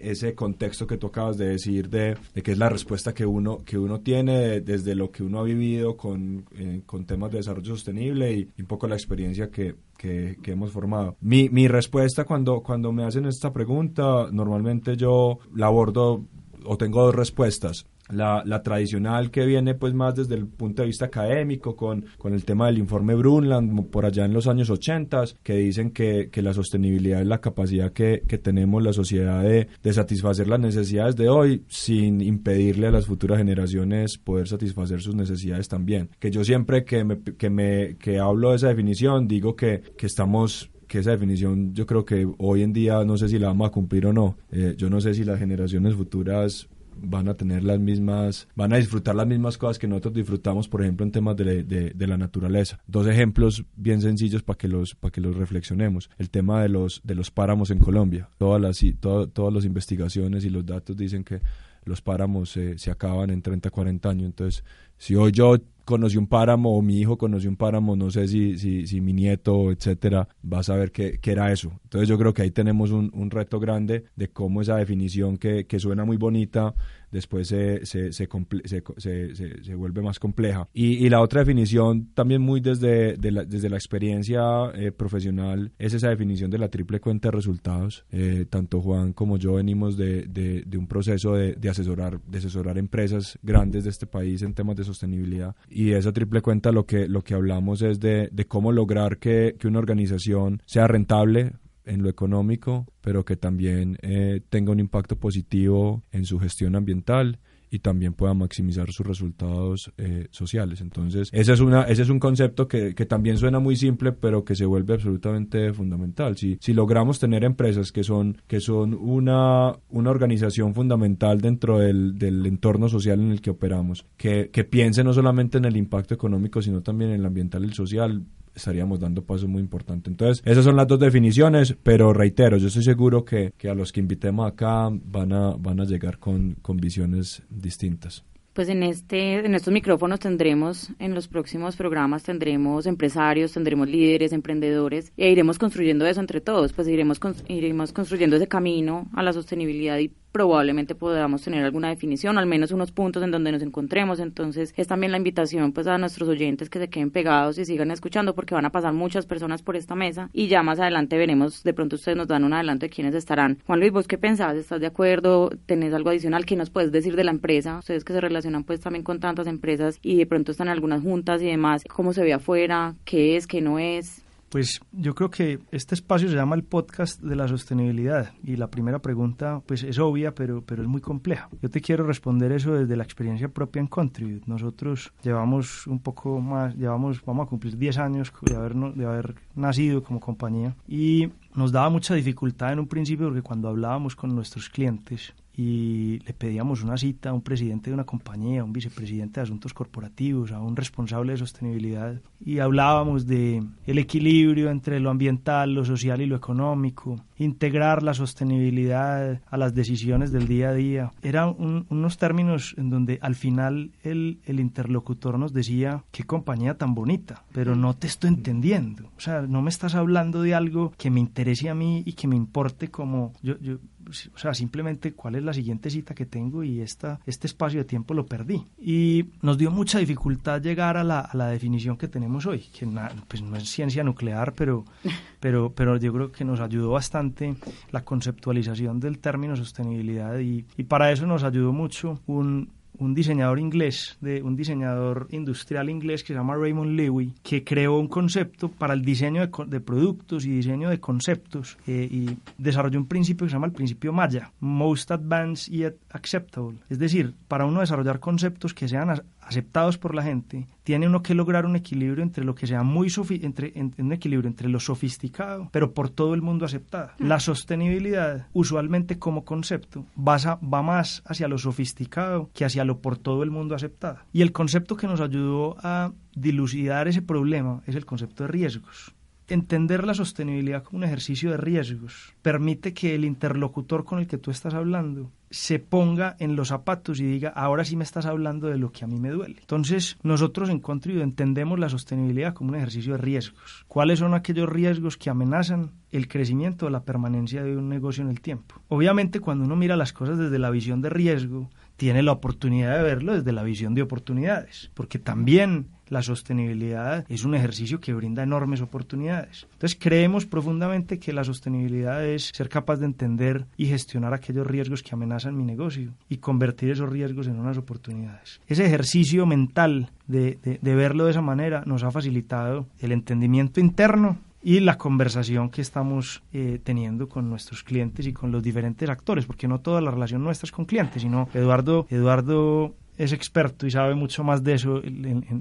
ese 0.02 0.34
contexto 0.34 0.86
que 0.86 0.96
tú 0.96 1.06
acabas 1.06 1.36
de 1.36 1.48
decir 1.48 1.88
de, 1.88 2.16
de 2.34 2.42
que 2.42 2.52
es 2.52 2.58
la 2.58 2.68
respuesta 2.68 3.14
que 3.14 3.24
uno, 3.24 3.62
que 3.64 3.78
uno 3.78 4.00
tiene 4.00 4.60
desde 4.60 4.94
lo 4.94 5.10
que 5.10 5.22
uno 5.22 5.40
ha 5.40 5.44
vivido 5.44 5.96
con, 5.96 6.44
eh, 6.56 6.82
con 6.84 7.04
temas 7.06 7.30
de 7.30 7.38
desarrollo 7.38 7.74
sostenible 7.74 8.32
y, 8.32 8.48
un 8.58 8.66
poco 8.66 8.86
la 8.88 8.96
experiencia 8.96 9.50
que, 9.50 9.76
que, 9.96 10.36
que, 10.42 10.52
hemos 10.52 10.72
formado. 10.72 11.16
Mi, 11.20 11.48
mi 11.48 11.68
respuesta 11.68 12.24
cuando, 12.24 12.62
cuando 12.62 12.92
me 12.92 13.04
hacen 13.04 13.26
esta 13.26 13.52
pregunta, 13.52 14.28
normalmente 14.32 14.96
yo 14.96 15.38
la 15.54 15.66
abordo 15.66 16.24
o 16.64 16.76
tengo 16.76 17.04
dos 17.04 17.14
respuestas 17.14 17.86
la, 18.10 18.42
la, 18.44 18.62
tradicional 18.62 19.30
que 19.30 19.46
viene 19.46 19.74
pues 19.74 19.94
más 19.94 20.14
desde 20.14 20.34
el 20.34 20.46
punto 20.46 20.82
de 20.82 20.86
vista 20.86 21.06
académico 21.06 21.76
con, 21.76 22.04
con 22.18 22.34
el 22.34 22.44
tema 22.44 22.66
del 22.66 22.78
informe 22.78 23.14
Brundtland 23.14 23.90
por 23.90 24.04
allá 24.04 24.24
en 24.24 24.32
los 24.32 24.46
años 24.46 24.70
80 24.70 25.24
que 25.42 25.56
dicen 25.56 25.90
que, 25.90 26.28
que 26.30 26.42
la 26.42 26.54
sostenibilidad 26.54 27.20
es 27.20 27.26
la 27.26 27.40
capacidad 27.40 27.92
que, 27.92 28.22
que 28.26 28.38
tenemos 28.38 28.82
la 28.82 28.92
sociedad 28.92 29.42
de, 29.42 29.68
de, 29.82 29.92
satisfacer 29.92 30.48
las 30.48 30.60
necesidades 30.60 31.16
de 31.16 31.28
hoy 31.28 31.64
sin 31.68 32.20
impedirle 32.20 32.88
a 32.88 32.90
las 32.90 33.06
futuras 33.06 33.38
generaciones 33.38 34.18
poder 34.18 34.48
satisfacer 34.48 35.00
sus 35.00 35.14
necesidades 35.14 35.68
también. 35.68 36.10
Que 36.18 36.30
yo 36.30 36.44
siempre 36.44 36.84
que 36.84 37.04
me, 37.04 37.20
que 37.22 37.50
me 37.50 37.96
que 37.96 38.18
hablo 38.18 38.50
de 38.50 38.56
esa 38.56 38.68
definición 38.68 39.28
digo 39.28 39.54
que, 39.56 39.82
que 39.96 40.06
estamos 40.06 40.70
que 40.88 40.98
esa 40.98 41.12
definición 41.12 41.72
yo 41.72 41.86
creo 41.86 42.04
que 42.04 42.28
hoy 42.38 42.62
en 42.62 42.72
día 42.72 43.02
no 43.04 43.16
sé 43.16 43.28
si 43.28 43.38
la 43.38 43.48
vamos 43.48 43.68
a 43.68 43.72
cumplir 43.72 44.06
o 44.06 44.12
no. 44.12 44.36
Eh, 44.50 44.74
yo 44.76 44.90
no 44.90 45.00
sé 45.00 45.14
si 45.14 45.24
las 45.24 45.38
generaciones 45.38 45.94
futuras 45.94 46.68
van 46.96 47.28
a 47.28 47.34
tener 47.34 47.64
las 47.64 47.80
mismas, 47.80 48.48
van 48.54 48.72
a 48.72 48.76
disfrutar 48.76 49.14
las 49.14 49.26
mismas 49.26 49.58
cosas 49.58 49.78
que 49.78 49.88
nosotros 49.88 50.14
disfrutamos, 50.14 50.68
por 50.68 50.82
ejemplo, 50.82 51.04
en 51.04 51.12
temas 51.12 51.36
de, 51.36 51.64
de, 51.64 52.06
la 52.06 52.16
naturaleza. 52.16 52.80
Dos 52.86 53.06
ejemplos 53.06 53.64
bien 53.76 54.00
sencillos 54.00 54.42
para 54.42 54.56
que 54.56 54.68
los, 54.68 54.94
para 54.94 55.12
que 55.12 55.20
los 55.20 55.36
reflexionemos. 55.36 56.10
El 56.18 56.30
tema 56.30 56.62
de 56.62 56.68
los, 56.68 57.00
de 57.04 57.14
los 57.14 57.30
páramos 57.30 57.70
en 57.70 57.78
Colombia. 57.78 58.28
Todas 58.38 58.60
las, 58.60 58.82
todas 59.00 59.54
las 59.54 59.64
investigaciones 59.64 60.44
y 60.44 60.50
los 60.50 60.64
datos 60.66 60.96
dicen 60.96 61.24
que 61.24 61.40
los 61.84 62.02
páramos 62.02 62.50
se 62.50 62.90
acaban 62.90 63.30
en 63.30 63.42
30, 63.42 63.70
40 63.70 64.08
años. 64.08 64.26
Entonces, 64.26 64.64
Si 64.96 65.16
hoy 65.16 65.32
yo 65.32 65.56
conocí 65.84 66.16
un 66.16 66.26
páramo 66.26 66.76
o 66.76 66.82
mi 66.82 67.00
hijo 67.00 67.18
conoció 67.18 67.50
un 67.50 67.56
páramo, 67.56 67.96
no 67.96 68.10
sé 68.10 68.28
si, 68.28 68.58
si, 68.58 68.86
si 68.86 69.00
mi 69.00 69.12
nieto, 69.12 69.70
etcétera, 69.70 70.28
va 70.50 70.60
a 70.60 70.62
saber 70.62 70.92
qué, 70.92 71.18
qué, 71.20 71.32
era 71.32 71.52
eso. 71.52 71.72
Entonces 71.84 72.08
yo 72.08 72.18
creo 72.18 72.32
que 72.34 72.42
ahí 72.42 72.50
tenemos 72.50 72.90
un, 72.90 73.10
un 73.14 73.30
reto 73.30 73.58
grande 73.58 74.04
de 74.16 74.28
cómo 74.28 74.62
esa 74.62 74.76
definición 74.76 75.38
que, 75.38 75.66
que 75.66 75.78
suena 75.78 76.04
muy 76.04 76.16
bonita 76.16 76.74
después 77.12 77.48
se, 77.48 77.84
se, 77.86 78.12
se, 78.12 79.74
vuelve 79.76 80.02
más 80.02 80.18
compleja. 80.18 80.68
Y, 80.72 81.04
y, 81.04 81.08
la 81.08 81.20
otra 81.20 81.40
definición, 81.40 82.08
también 82.14 82.42
muy 82.42 82.60
desde, 82.60 83.16
de 83.16 83.30
la, 83.30 83.44
desde 83.44 83.68
la 83.68 83.76
experiencia 83.76 84.42
eh, 84.74 84.90
profesional, 84.90 85.72
es 85.78 85.94
esa 85.94 86.08
definición 86.08 86.50
de 86.50 86.58
la 86.58 86.68
triple 86.68 87.00
cuenta 87.00 87.28
de 87.28 87.36
resultados. 87.36 88.04
Eh, 88.10 88.46
tanto 88.48 88.80
Juan 88.80 89.12
como 89.12 89.36
yo 89.36 89.54
venimos 89.54 89.96
de, 89.96 90.22
de, 90.26 90.78
un 90.78 90.86
proceso 90.86 91.34
de, 91.34 91.56
asesorar, 91.68 92.20
de 92.22 92.38
asesorar 92.38 92.78
empresas 92.78 93.38
grandes 93.42 93.84
de 93.84 93.90
este 93.90 94.06
país 94.06 94.42
en 94.42 94.54
temas 94.54 94.76
de 94.76 94.84
sostenibilidad. 94.84 95.54
Y 95.68 95.92
esa 95.92 96.12
triple 96.12 96.40
cuenta 96.40 96.72
lo 96.72 96.86
que, 96.86 97.08
lo 97.08 97.22
que 97.22 97.34
hablamos 97.34 97.82
es 97.82 98.00
de, 98.00 98.28
de 98.32 98.44
cómo 98.46 98.72
lograr 98.72 99.18
que, 99.18 99.54
que 99.58 99.68
una 99.68 99.78
organización 99.78 100.62
sea 100.64 100.86
rentable, 100.86 101.52
en 101.84 102.02
lo 102.02 102.08
económico, 102.08 102.86
pero 103.00 103.24
que 103.24 103.36
también 103.36 103.98
eh, 104.02 104.40
tenga 104.48 104.72
un 104.72 104.80
impacto 104.80 105.16
positivo 105.16 106.02
en 106.12 106.24
su 106.24 106.38
gestión 106.38 106.76
ambiental 106.76 107.38
y 107.72 107.78
también 107.78 108.12
pueda 108.12 108.34
maximizar 108.34 108.92
sus 108.92 109.06
resultados 109.06 109.90
eh, 109.96 110.28
sociales. 110.30 110.82
Entonces, 110.82 111.30
ese 111.32 111.54
es, 111.54 111.60
una, 111.60 111.84
ese 111.84 112.02
es 112.02 112.10
un 112.10 112.18
concepto 112.18 112.68
que, 112.68 112.94
que, 112.94 113.06
también 113.06 113.38
suena 113.38 113.60
muy 113.60 113.76
simple, 113.76 114.12
pero 114.12 114.44
que 114.44 114.54
se 114.54 114.66
vuelve 114.66 114.92
absolutamente 114.92 115.72
fundamental. 115.72 116.36
Si, 116.36 116.58
si 116.60 116.74
logramos 116.74 117.18
tener 117.18 117.44
empresas 117.44 117.90
que 117.90 118.04
son, 118.04 118.36
que 118.46 118.60
son 118.60 118.92
una, 118.92 119.74
una 119.88 120.10
organización 120.10 120.74
fundamental 120.74 121.40
dentro 121.40 121.78
del, 121.78 122.14
entorno 122.44 122.90
social 122.90 123.20
en 123.20 123.30
el 123.30 123.40
que 123.40 123.48
operamos, 123.48 124.04
que, 124.18 124.50
que 124.50 124.64
piense 124.64 125.02
no 125.02 125.14
solamente 125.14 125.56
en 125.56 125.64
el 125.64 125.78
impacto 125.78 126.12
económico, 126.12 126.60
sino 126.60 126.82
también 126.82 127.12
en 127.12 127.20
el 127.20 127.26
ambiental 127.26 127.62
y 127.62 127.68
el 127.68 127.72
social, 127.72 128.22
estaríamos 128.54 129.00
dando 129.00 129.24
pasos 129.24 129.48
muy 129.48 129.60
importantes. 129.60 130.10
Entonces, 130.10 130.42
esas 130.44 130.64
son 130.64 130.76
las 130.76 130.86
dos 130.86 131.00
definiciones, 131.00 131.76
pero 131.82 132.12
reitero, 132.12 132.56
yo 132.58 132.68
estoy 132.68 132.82
seguro 132.82 133.24
que, 133.24 133.52
que 133.56 133.68
a 133.68 133.74
los 133.74 133.92
que 133.92 134.00
invitemos 134.00 134.46
acá 134.46 134.88
van 134.90 135.32
a, 135.32 135.56
van 135.56 135.80
a 135.80 135.84
llegar 135.84 136.18
con, 136.18 136.54
con 136.62 136.76
visiones 136.76 137.42
distintas 137.48 138.24
pues 138.52 138.68
en 138.68 138.82
este 138.82 139.44
en 139.46 139.54
estos 139.54 139.72
micrófonos 139.72 140.20
tendremos 140.20 140.90
en 140.98 141.14
los 141.14 141.28
próximos 141.28 141.76
programas 141.76 142.22
tendremos 142.22 142.86
empresarios 142.86 143.52
tendremos 143.52 143.88
líderes 143.88 144.32
emprendedores 144.32 145.12
e 145.16 145.30
iremos 145.30 145.58
construyendo 145.58 146.06
eso 146.06 146.20
entre 146.20 146.40
todos 146.40 146.72
pues 146.72 146.86
iremos 146.88 147.18
iremos 147.48 147.92
construyendo 147.92 148.36
ese 148.36 148.48
camino 148.48 149.08
a 149.14 149.22
la 149.22 149.32
sostenibilidad 149.32 149.98
y 149.98 150.12
probablemente 150.32 150.94
podamos 150.94 151.42
tener 151.42 151.64
alguna 151.64 151.90
definición, 151.90 152.38
al 152.38 152.46
menos 152.46 152.72
unos 152.72 152.90
puntos 152.90 153.22
en 153.22 153.30
donde 153.30 153.52
nos 153.52 153.62
encontremos. 153.62 154.18
Entonces 154.18 154.72
es 154.76 154.88
también 154.88 155.12
la 155.12 155.18
invitación 155.18 155.72
pues 155.72 155.86
a 155.86 155.98
nuestros 155.98 156.28
oyentes 156.28 156.70
que 156.70 156.78
se 156.78 156.88
queden 156.88 157.10
pegados 157.10 157.58
y 157.58 157.64
sigan 157.64 157.90
escuchando 157.90 158.34
porque 158.34 158.54
van 158.54 158.64
a 158.64 158.70
pasar 158.70 158.92
muchas 158.92 159.26
personas 159.26 159.62
por 159.62 159.76
esta 159.76 159.94
mesa 159.94 160.30
y 160.32 160.48
ya 160.48 160.62
más 160.62 160.80
adelante 160.80 161.18
veremos, 161.18 161.62
de 161.62 161.74
pronto 161.74 161.96
ustedes 161.96 162.16
nos 162.16 162.28
dan 162.28 162.44
un 162.44 162.52
adelanto 162.52 162.86
de 162.86 162.90
quiénes 162.90 163.14
estarán. 163.14 163.58
Juan 163.66 163.80
Luis, 163.80 163.92
¿vos 163.92 164.08
qué 164.08 164.18
pensás? 164.18 164.56
¿Estás 164.56 164.80
de 164.80 164.86
acuerdo? 164.86 165.50
¿Tenés 165.66 165.92
algo 165.92 166.10
adicional? 166.10 166.46
¿Qué 166.46 166.56
nos 166.56 166.70
puedes 166.70 166.90
decir 166.90 167.14
de 167.14 167.24
la 167.24 167.30
empresa? 167.30 167.78
Ustedes 167.78 168.04
que 168.04 168.12
se 168.12 168.20
relacionan 168.20 168.64
pues 168.64 168.80
también 168.80 169.04
con 169.04 169.20
tantas 169.20 169.46
empresas 169.46 169.98
y 170.02 170.16
de 170.16 170.26
pronto 170.26 170.52
están 170.52 170.68
en 170.68 170.72
algunas 170.72 171.02
juntas 171.02 171.42
y 171.42 171.46
demás, 171.46 171.84
¿cómo 171.88 172.12
se 172.12 172.22
ve 172.22 172.32
afuera? 172.32 172.94
¿Qué 173.04 173.36
es? 173.36 173.46
¿Qué 173.46 173.60
no 173.60 173.78
es? 173.78 174.21
Pues 174.52 174.82
yo 174.92 175.14
creo 175.14 175.30
que 175.30 175.60
este 175.70 175.94
espacio 175.94 176.28
se 176.28 176.34
llama 176.34 176.56
el 176.56 176.62
podcast 176.62 177.22
de 177.22 177.36
la 177.36 177.48
sostenibilidad 177.48 178.34
y 178.44 178.56
la 178.56 178.68
primera 178.68 178.98
pregunta 178.98 179.62
pues 179.64 179.82
es 179.82 179.98
obvia 179.98 180.34
pero, 180.34 180.60
pero 180.60 180.82
es 180.82 180.88
muy 180.88 181.00
compleja. 181.00 181.48
Yo 181.62 181.70
te 181.70 181.80
quiero 181.80 182.04
responder 182.04 182.52
eso 182.52 182.74
desde 182.74 182.94
la 182.94 183.02
experiencia 183.02 183.48
propia 183.48 183.80
en 183.80 183.86
Contribute. 183.86 184.44
Nosotros 184.44 185.10
llevamos 185.22 185.86
un 185.86 186.00
poco 186.00 186.38
más, 186.38 186.76
llevamos, 186.76 187.24
vamos 187.24 187.46
a 187.46 187.48
cumplir 187.48 187.78
10 187.78 187.96
años 187.96 188.30
de 188.42 188.54
haber, 188.54 188.74
de 188.74 189.06
haber 189.06 189.36
nacido 189.54 190.02
como 190.02 190.20
compañía 190.20 190.76
y 190.86 191.30
nos 191.54 191.72
daba 191.72 191.88
mucha 191.88 192.14
dificultad 192.14 192.74
en 192.74 192.80
un 192.80 192.88
principio 192.88 193.28
porque 193.28 193.40
cuando 193.40 193.68
hablábamos 193.68 194.14
con 194.14 194.34
nuestros 194.34 194.68
clientes 194.68 195.32
y 195.56 196.20
le 196.20 196.32
pedíamos 196.32 196.82
una 196.82 196.96
cita 196.96 197.30
a 197.30 197.32
un 197.32 197.42
presidente 197.42 197.90
de 197.90 197.94
una 197.94 198.04
compañía, 198.04 198.62
a 198.62 198.64
un 198.64 198.72
vicepresidente 198.72 199.40
de 199.40 199.44
asuntos 199.44 199.74
corporativos, 199.74 200.52
a 200.52 200.60
un 200.60 200.76
responsable 200.76 201.32
de 201.32 201.38
sostenibilidad 201.38 202.20
y 202.44 202.58
hablábamos 202.58 203.26
de 203.26 203.62
el 203.86 203.98
equilibrio 203.98 204.70
entre 204.70 205.00
lo 205.00 205.10
ambiental, 205.10 205.74
lo 205.74 205.84
social 205.84 206.20
y 206.20 206.26
lo 206.26 206.36
económico, 206.36 207.20
integrar 207.36 208.02
la 208.02 208.14
sostenibilidad 208.14 209.40
a 209.48 209.56
las 209.56 209.74
decisiones 209.74 210.32
del 210.32 210.48
día 210.48 210.70
a 210.70 210.74
día. 210.74 211.12
Eran 211.22 211.54
unos 211.88 212.18
términos 212.18 212.74
en 212.78 212.90
donde 212.90 213.18
al 213.22 213.34
final 213.34 213.92
el, 214.02 214.40
el 214.44 214.60
interlocutor 214.60 215.38
nos 215.38 215.52
decía 215.52 216.04
qué 216.10 216.24
compañía 216.24 216.78
tan 216.78 216.94
bonita, 216.94 217.44
pero 217.52 217.76
no 217.76 217.94
te 217.94 218.06
estoy 218.06 218.30
entendiendo. 218.30 219.10
O 219.16 219.20
sea, 219.20 219.42
no 219.42 219.62
me 219.62 219.70
estás 219.70 219.94
hablando 219.94 220.42
de 220.42 220.54
algo 220.54 220.92
que 220.96 221.10
me 221.10 221.20
interese 221.20 221.68
a 221.68 221.74
mí 221.74 222.02
y 222.06 222.14
que 222.14 222.28
me 222.28 222.36
importe 222.36 222.88
como 222.88 223.32
yo, 223.42 223.58
yo 223.60 223.78
o 224.08 224.38
sea, 224.38 224.54
simplemente 224.54 225.12
cuál 225.12 225.36
es 225.36 225.42
la 225.42 225.52
siguiente 225.52 225.90
cita 225.90 226.14
que 226.14 226.26
tengo 226.26 226.62
y 226.64 226.80
esta, 226.80 227.20
este 227.26 227.46
espacio 227.46 227.80
de 227.80 227.84
tiempo 227.84 228.14
lo 228.14 228.26
perdí. 228.26 228.64
Y 228.80 229.26
nos 229.40 229.58
dio 229.58 229.70
mucha 229.70 229.98
dificultad 229.98 230.60
llegar 230.60 230.96
a 230.96 231.04
la, 231.04 231.20
a 231.20 231.36
la 231.36 231.48
definición 231.48 231.96
que 231.96 232.08
tenemos 232.08 232.46
hoy, 232.46 232.60
que 232.60 232.86
pues 233.28 233.42
no 233.42 233.56
es 233.56 233.68
ciencia 233.68 234.04
nuclear, 234.04 234.54
pero, 234.54 234.84
pero, 235.40 235.72
pero 235.74 235.96
yo 235.96 236.12
creo 236.12 236.32
que 236.32 236.44
nos 236.44 236.60
ayudó 236.60 236.90
bastante 236.90 237.54
la 237.90 238.04
conceptualización 238.04 239.00
del 239.00 239.18
término 239.18 239.56
sostenibilidad 239.56 240.38
y, 240.38 240.64
y 240.76 240.82
para 240.84 241.12
eso 241.12 241.26
nos 241.26 241.42
ayudó 241.42 241.72
mucho 241.72 242.20
un, 242.26 242.68
un 242.98 243.14
diseñador 243.14 243.58
inglés, 243.58 244.16
de 244.20 244.42
un 244.42 244.56
diseñador 244.56 245.26
industrial 245.30 245.88
inglés 245.90 246.22
que 246.22 246.28
se 246.28 246.34
llama 246.34 246.56
Raymond 246.56 246.96
Lewy, 246.96 247.34
que 247.42 247.64
creó 247.64 247.98
un 247.98 248.08
concepto 248.08 248.68
para 248.68 248.94
el 248.94 249.04
diseño 249.04 249.46
de, 249.46 249.80
productos 249.80 250.44
y 250.44 250.50
diseño 250.50 250.90
de 250.90 251.00
conceptos 251.00 251.78
eh, 251.86 252.08
y 252.10 252.36
desarrolló 252.58 252.98
un 252.98 253.06
principio 253.06 253.46
que 253.46 253.50
se 253.50 253.56
llama 253.56 253.66
el 253.66 253.72
principio 253.72 254.12
Maya, 254.12 254.52
Most 254.60 255.10
Advanced 255.10 255.72
Yet 255.72 255.96
Acceptable. 256.10 256.78
Es 256.88 256.98
decir, 256.98 257.34
para 257.48 257.64
uno 257.64 257.80
desarrollar 257.80 258.20
conceptos 258.20 258.74
que 258.74 258.88
sean 258.88 259.22
aceptados 259.42 259.98
por 259.98 260.14
la 260.14 260.22
gente, 260.22 260.66
tiene 260.82 261.06
uno 261.06 261.22
que 261.22 261.34
lograr 261.34 261.66
un 261.66 261.76
equilibrio 261.76 262.22
entre 262.22 262.44
lo 262.44 262.54
que 262.54 262.66
sea 262.66 262.82
muy 262.82 263.12
entre 263.42 263.72
un 263.98 264.12
equilibrio 264.12 264.48
entre 264.48 264.68
lo 264.68 264.80
sofisticado, 264.80 265.68
pero 265.72 265.92
por 265.92 266.08
todo 266.08 266.34
el 266.34 266.42
mundo 266.42 266.64
aceptado. 266.64 267.10
Mm. 267.18 267.26
La 267.26 267.40
sostenibilidad, 267.40 268.46
usualmente 268.52 269.18
como 269.18 269.44
concepto, 269.44 270.06
va, 270.16 270.36
va 270.60 270.82
más 270.82 271.22
hacia 271.26 271.48
lo 271.48 271.58
sofisticado 271.58 272.50
que 272.54 272.64
hacia 272.64 272.84
lo 272.84 273.00
por 273.00 273.18
todo 273.18 273.42
el 273.42 273.50
mundo 273.50 273.74
aceptado. 273.74 274.18
Y 274.32 274.42
el 274.42 274.52
concepto 274.52 274.96
que 274.96 275.06
nos 275.06 275.20
ayudó 275.20 275.76
a 275.82 276.12
dilucidar 276.34 277.08
ese 277.08 277.22
problema 277.22 277.82
es 277.86 277.94
el 277.94 278.06
concepto 278.06 278.44
de 278.44 278.48
riesgos 278.48 279.14
entender 279.52 280.04
la 280.04 280.14
sostenibilidad 280.14 280.82
como 280.82 280.98
un 280.98 281.04
ejercicio 281.04 281.50
de 281.50 281.56
riesgos 281.56 282.34
permite 282.42 282.94
que 282.94 283.14
el 283.14 283.24
interlocutor 283.24 284.04
con 284.04 284.18
el 284.18 284.26
que 284.26 284.38
tú 284.38 284.50
estás 284.50 284.74
hablando 284.74 285.30
se 285.50 285.78
ponga 285.78 286.34
en 286.38 286.56
los 286.56 286.68
zapatos 286.68 287.20
y 287.20 287.24
diga, 287.24 287.50
ahora 287.50 287.84
sí 287.84 287.94
me 287.94 288.04
estás 288.04 288.24
hablando 288.24 288.68
de 288.68 288.78
lo 288.78 288.90
que 288.90 289.04
a 289.04 289.06
mí 289.06 289.20
me 289.20 289.28
duele. 289.28 289.58
Entonces, 289.60 290.16
nosotros 290.22 290.70
en 290.70 290.80
Contribuyo 290.80 291.22
entendemos 291.22 291.78
la 291.78 291.90
sostenibilidad 291.90 292.54
como 292.54 292.70
un 292.70 292.76
ejercicio 292.76 293.12
de 293.12 293.18
riesgos. 293.18 293.84
¿Cuáles 293.86 294.20
son 294.20 294.32
aquellos 294.32 294.68
riesgos 294.68 295.18
que 295.18 295.28
amenazan 295.28 295.90
el 296.10 296.26
crecimiento 296.26 296.86
o 296.86 296.90
la 296.90 297.04
permanencia 297.04 297.62
de 297.62 297.76
un 297.76 297.90
negocio 297.90 298.24
en 298.24 298.30
el 298.30 298.40
tiempo? 298.40 298.76
Obviamente, 298.88 299.40
cuando 299.40 299.66
uno 299.66 299.76
mira 299.76 299.94
las 299.94 300.14
cosas 300.14 300.38
desde 300.38 300.58
la 300.58 300.70
visión 300.70 301.02
de 301.02 301.10
riesgo, 301.10 301.68
tiene 302.02 302.24
la 302.24 302.32
oportunidad 302.32 302.96
de 302.96 303.04
verlo 303.04 303.32
desde 303.34 303.52
la 303.52 303.62
visión 303.62 303.94
de 303.94 304.02
oportunidades, 304.02 304.90
porque 304.92 305.20
también 305.20 305.86
la 306.08 306.20
sostenibilidad 306.20 307.24
es 307.28 307.44
un 307.44 307.54
ejercicio 307.54 308.00
que 308.00 308.12
brinda 308.12 308.42
enormes 308.42 308.80
oportunidades. 308.80 309.68
Entonces 309.74 309.96
creemos 310.00 310.44
profundamente 310.44 311.20
que 311.20 311.32
la 311.32 311.44
sostenibilidad 311.44 312.26
es 312.26 312.50
ser 312.52 312.68
capaz 312.68 312.96
de 312.96 313.06
entender 313.06 313.66
y 313.76 313.86
gestionar 313.86 314.34
aquellos 314.34 314.66
riesgos 314.66 315.00
que 315.00 315.14
amenazan 315.14 315.56
mi 315.56 315.62
negocio 315.62 316.12
y 316.28 316.38
convertir 316.38 316.90
esos 316.90 317.08
riesgos 317.08 317.46
en 317.46 317.60
unas 317.60 317.78
oportunidades. 317.78 318.60
Ese 318.66 318.84
ejercicio 318.84 319.46
mental 319.46 320.10
de, 320.26 320.58
de 320.82 320.94
verlo 320.96 321.26
de 321.26 321.30
esa 321.30 321.40
manera 321.40 321.84
nos 321.86 322.02
ha 322.02 322.10
facilitado 322.10 322.88
el 322.98 323.12
entendimiento 323.12 323.78
interno 323.78 324.38
y 324.62 324.80
la 324.80 324.98
conversación 324.98 325.70
que 325.70 325.80
estamos 325.80 326.42
eh, 326.52 326.80
teniendo 326.82 327.28
con 327.28 327.50
nuestros 327.50 327.82
clientes 327.82 328.26
y 328.26 328.32
con 328.32 328.52
los 328.52 328.62
diferentes 328.62 329.08
actores, 329.08 329.46
porque 329.46 329.68
no 329.68 329.80
toda 329.80 330.00
la 330.00 330.10
relación 330.10 330.44
nuestra 330.44 330.66
es 330.66 330.72
con 330.72 330.84
clientes, 330.84 331.22
sino 331.22 331.48
Eduardo, 331.54 332.06
Eduardo 332.10 332.94
es 333.18 333.32
experto 333.32 333.86
y 333.86 333.90
sabe 333.90 334.14
mucho 334.14 334.42
más 334.42 334.62
de 334.64 334.74
eso. 334.74 335.02